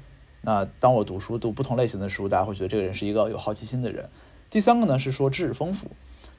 [0.43, 4.07] 那当我读书读不同类型的书，大家会觉得这个人是一个有好奇心的人。
[4.49, 5.87] 第三个呢是说知识丰富，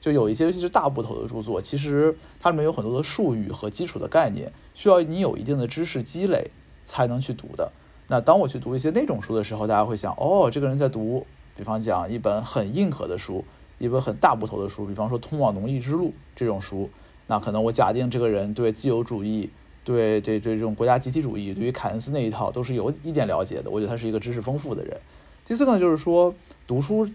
[0.03, 6.51] 就有一些尤其是大部头的著作，其实它里面有很多的术语和基础的概念，需要你有一定的知识积累
[6.85, 7.71] 才能去读的。
[8.09, 11.25] 那当我去读一些那种书的时候，大家会想，哦，这个人在读，
[11.55, 13.45] 比方讲一本很硬核的书，
[13.79, 16.89] 一本很大部头的书，比方说《通往农业之路》这种书。
[17.27, 19.49] 那可能我假定这个人对自由主义、
[19.85, 23.69] 对这对这种国家集体主义、对于凯恩斯那一套都是有一点了解的。
[23.71, 24.97] 我觉得他是一个知识丰富的人。
[25.45, 26.35] 第四个呢，就是说
[26.67, 27.07] 读书、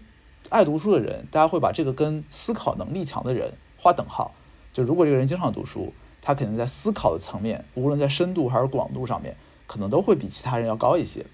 [0.49, 4.33] 爱读书的人，大家会把这个跟思考能力强的人划等号。
[4.73, 9.35] 就如果这个人经常读书，他肯定在思考的层面，无论在深度还是广度上面，
[9.67, 11.25] 可能都会比其他人要高一些。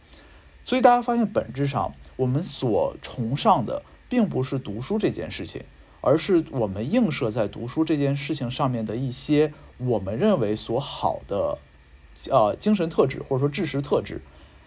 [0.64, 5.64] 所以大家发现，本质上我们所崇尚的，并不是读书这件事情。
[6.02, 11.58] 而是我们映射在读书这件事情上面的一些我们认为所好的，
[12.30, 14.22] 呃，精神特质或者说知识特质。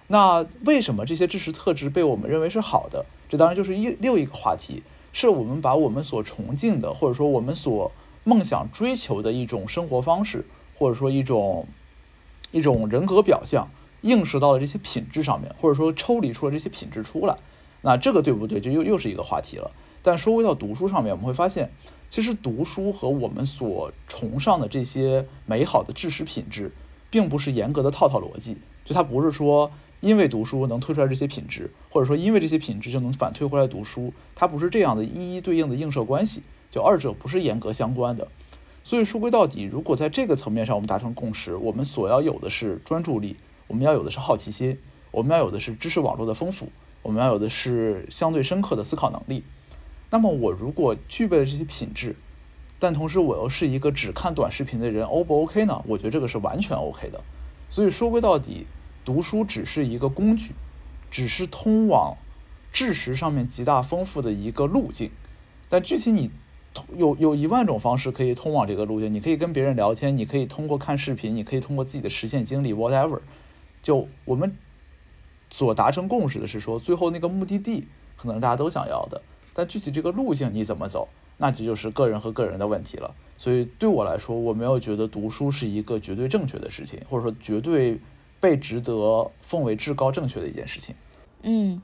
[0.08, 3.06] 那为什么这些知识特质被我们认为是好的？
[3.28, 7.92] 这当然就是一另一个话题，是我们把我们所崇敬的，或者说我们所
[8.24, 10.44] 梦想追求的一种生活方式，
[10.76, 11.66] 或者说一种
[12.50, 13.68] 一种人格表象，
[14.02, 17.36] 映射到了这些品质上面，或者说抽离出了这些品质出来。
[17.82, 18.60] 那这个对不对？
[18.60, 19.70] 就又又是一个话题了。
[20.02, 21.70] 但说回到读书上面，我们会发现，
[22.08, 26.72] 其实读书和我们所崇尚的这些美好的知识品质，
[27.10, 28.56] 并不是严格的套套逻辑。
[28.84, 29.70] 就它不是说
[30.00, 36.42] 因为读书能推出来这些品质，或者说因为这些品质就能反推回来读书，它不是这样的一一对应的映射关系。
[36.70, 38.28] 就二者不是严格相关的。
[38.84, 43.36] 所以说归到底，如果在这个层面上我们达成共识，我们所要有的是专注力，
[43.66, 44.78] 我们要有的是好奇心，
[45.10, 46.68] 我们要有的是知识网络的丰富，
[47.02, 49.42] 我们要有的是相对深刻的思考能力。
[50.10, 52.16] 那么我如果具备了这些品质，
[52.78, 55.82] 但同时我又是一个只看短视频的人，O 不 OK 呢？
[55.86, 57.20] 我觉得这个是完全 OK 的。
[57.68, 58.66] 所以说归到底，
[59.08, 60.52] 读书只是一个工具，
[61.10, 62.18] 只是通往
[62.70, 65.10] 知识上面极大丰富的一个路径。
[65.70, 66.30] 但具体你
[66.94, 73.20] 有有一万种方式可以通往这个路径，你可以跟别人聊天，你可以通过看视频，你可以通过自己的实践经历，whatever。
[73.82, 74.54] 就我们
[75.48, 77.86] 所达成共识的是说，最后那个目的地
[78.18, 79.22] 可能大家都想要的。
[79.54, 83.14] 但具体这个路径你怎么走，那这就是个人和个人的问题了。
[83.38, 87.98] 所以对我来说，我没有觉得读书是一个绝对正确的事情，或者说绝对
[88.40, 90.94] 被值得奉为至高正确的一件事情。
[91.42, 91.82] 嗯，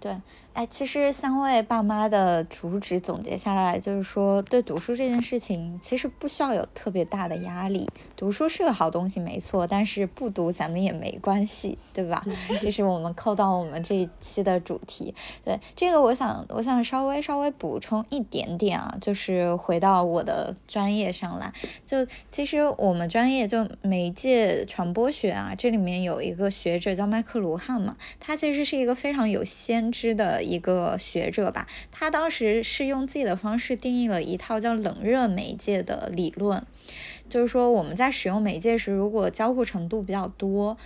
[0.00, 0.16] 对。
[0.56, 7.86] 哎，其实三位爸妈的主旨总结下来，就是说对读书这件事情，其实不需要有特别大的压力。
[8.16, 12.24] 读书是个好东西，没错，但是不读咱们也没关系，对吧？
[12.62, 15.14] 这是我们扣到我们这一期的主题。
[15.44, 21.52] 对这个，我想我想稍微稍微补充一点点啊，就是回到我的专业上来。
[21.84, 30.45] 就其实我们专业就媒介传播学啊，这里面有一个学者叫麦克卢汉嘛，他其实是一个非常有先知的。
[30.46, 36.64] 一个学者吧，他当时是用自己的方式定义了一套叫冷热媒介的理论，
[37.28, 40.78] 就是说我们在使用媒介时，如果交互程度比较多。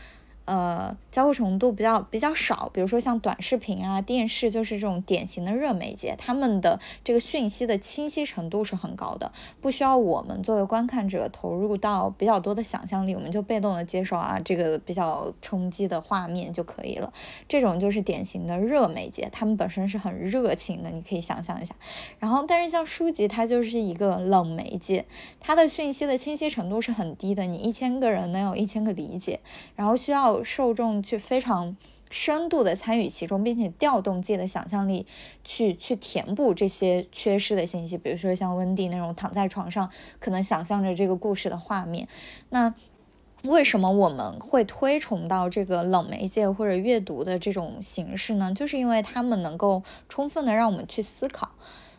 [0.46, 9.30] 呃，交互程度比较比较少，比如说像短视频啊、电视，就是这种典型的热媒介，他们的这个讯息的清晰程度是很高的，
[9.60, 17.12] 不需要我们作为观看者投入到比较多的想象力，我们就被动的接受啊这个比较冲击的画面就可以了。
[17.46, 21.76] 这种就是典型的热媒介，他们本身是很热情的，你可以想象一下。
[22.18, 25.04] 然后，但是像书籍，它就是一个冷媒介，
[25.38, 29.38] 它的讯息的清晰程度是很低的，你一千个人能有一千个理解，
[29.76, 30.29] 然后需要。
[30.44, 31.76] 受众去非常
[32.10, 35.06] 深度的参与其中，并且调动自己的想象力
[35.44, 37.96] 去去填补这些缺失的信息。
[37.96, 42.08] 比如说像温蒂那种躺在床上，可能想象着这个故事的画面。
[42.48, 42.74] 那
[43.44, 48.52] 为什么我们会推崇到这个冷媒介或者阅读的这种形式呢？
[48.52, 51.50] 就是因为他们能够充分的让我们去思考。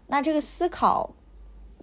[0.07, 1.15] 那这个思考。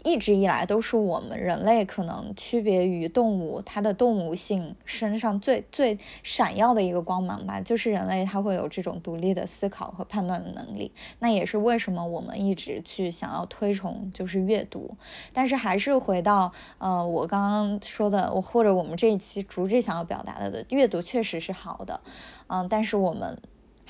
[0.05, 10.93] 一直以来都是我们人类可能区别于动物，它的动物性身上最最闪耀的一个光芒吧，就是人类它会有这种独立的思考和判断的能力。
[11.19, 14.97] 那也是为什么我们一直去想要推崇就是阅读。
[15.33, 22.01] 但是还是回到呃我刚刚说的，我或者我们这一期主旨想要表达的的，阅读确实是好的，
[22.47, 23.39] 嗯，但是我们。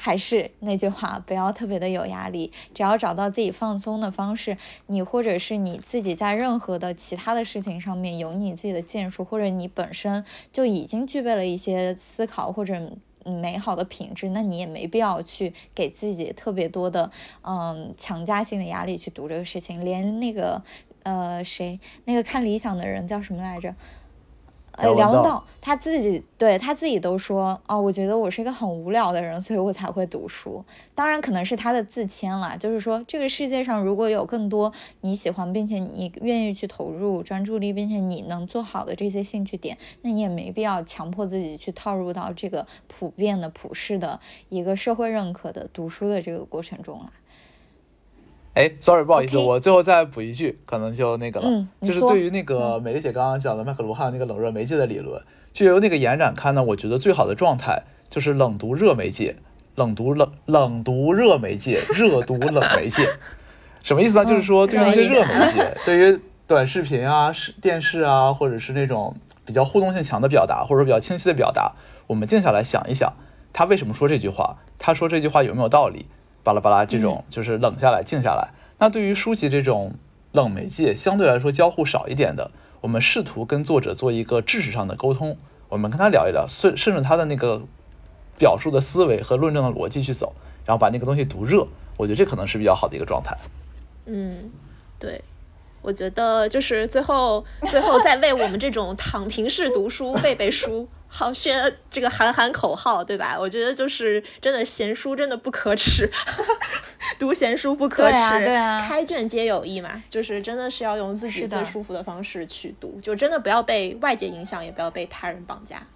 [0.01, 12.93] 还是那句话，不要特别的有压力，只要找到自己放松的方式，你或者是你自己在任何的其他的事情上面有你自己的建树，或者你本身就已经具备了一些思考或者
[13.25, 17.11] 美好的品质，那你也没必要去给自己特别多的
[17.43, 20.63] 嗯强加性的压力去读这个事情，连那个
[21.03, 23.75] 呃谁那个看理想的人叫什么来着？
[24.79, 30.65] 呃，梁文道梁文道他自己对他自己都说，哦，我觉得我是一个很无聊的人，所以我才会读书。
[30.95, 44.19] 当然，可能是他的自谦啦，就是说这个世界上如果有更多你喜欢并且你愿意去投入专注力，并且你能做好的这些兴趣点，那你也没必要强迫自己去套入到这个普遍的、普世的
[44.49, 47.11] 一个社会认可的读书的这个过程中来。
[48.59, 59.37] 哎，sorry，不好意思我最后再补一句，可能就那个了，嗯就是对于那个美丽姐刚刚讲的麦克卢汉那个冷热媒介的理论，就由那个延展看呢，我觉得最好的状态就是冷读热媒介，
[59.77, 63.05] 冷读冷冷读热媒介， 热读冷媒介，
[63.85, 64.25] 什么意思呢？
[64.25, 69.15] 就是说对于一些热媒介， 对于短视频啊、视电视啊，或者是那种
[69.47, 71.77] 比较互动性强的表达，或者说比较清晰的表达，
[72.09, 73.13] 我们静下来想一想，
[73.53, 74.57] 他为什么说这句话？
[74.81, 76.07] 他说这句话有没有道理？
[76.49, 78.49] 巴拉巴拉这种就是冷下来、静下来。
[78.79, 79.93] 那对于书籍这种
[80.33, 85.37] 冷媒介，相对来说交互少一点的，我们试图跟作者做一个知识上的沟通，
[85.69, 87.67] 我们跟他聊一聊，顺顺着他的那个
[88.39, 90.33] 表述的思维和论证的逻辑去走，
[90.65, 91.67] 然后把那个东西读热，
[91.99, 93.37] 我觉得这可能是比较好的一个状态。
[94.07, 94.51] 嗯，
[94.99, 95.23] 对，
[95.83, 103.37] 我觉得就是最后最后再为我们这种躺平式读书背背书，好宣这个喊喊口号，对吧？
[103.39, 106.11] 我觉得就是真的闲书真的不可耻，
[107.19, 115.87] 读闲书不可对耻，啊对啊开卷皆有益嘛，就是真的是要用自己最舒服的方式去读，就真的不要被外界影响，也不要被他人绑架。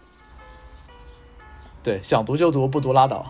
[1.83, 3.27] 对，想读就读，不读拉倒。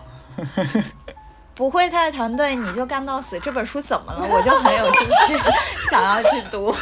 [1.55, 3.39] 不会他的团队，你就干到死。
[3.39, 4.25] 这本书怎么了？
[4.29, 5.37] 我就很有兴趣，
[5.89, 6.75] 想要去读。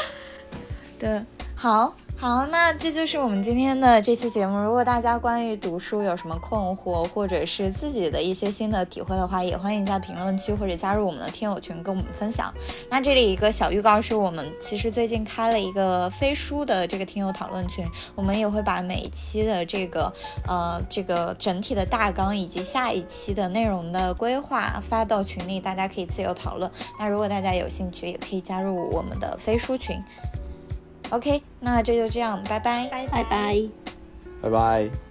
[0.98, 1.24] 对，
[1.56, 1.92] 好。
[2.20, 4.58] 好，那这就是我们今天的这期节目。
[4.58, 12.52] 如果大家关于读书有什么困惑，或者是自己的一些新的体会的话，也欢迎在评论区或者加入我们的听友群跟我们分享。
[12.90, 20.12] 那这里一个小预告是我们其实最近开了一个非书的这个听友讨论群，我们也会把每一期的这个
[20.46, 26.70] 呃这个整体的大纲以及下一期的内容的规划发到群里，大家可以自由讨论。
[26.98, 29.98] 那如果大家有兴趣，也可以加入我们的非书群。
[31.10, 32.86] OK，那这就这样，拜拜。
[32.90, 33.62] 拜拜拜。
[34.42, 35.09] 拜拜。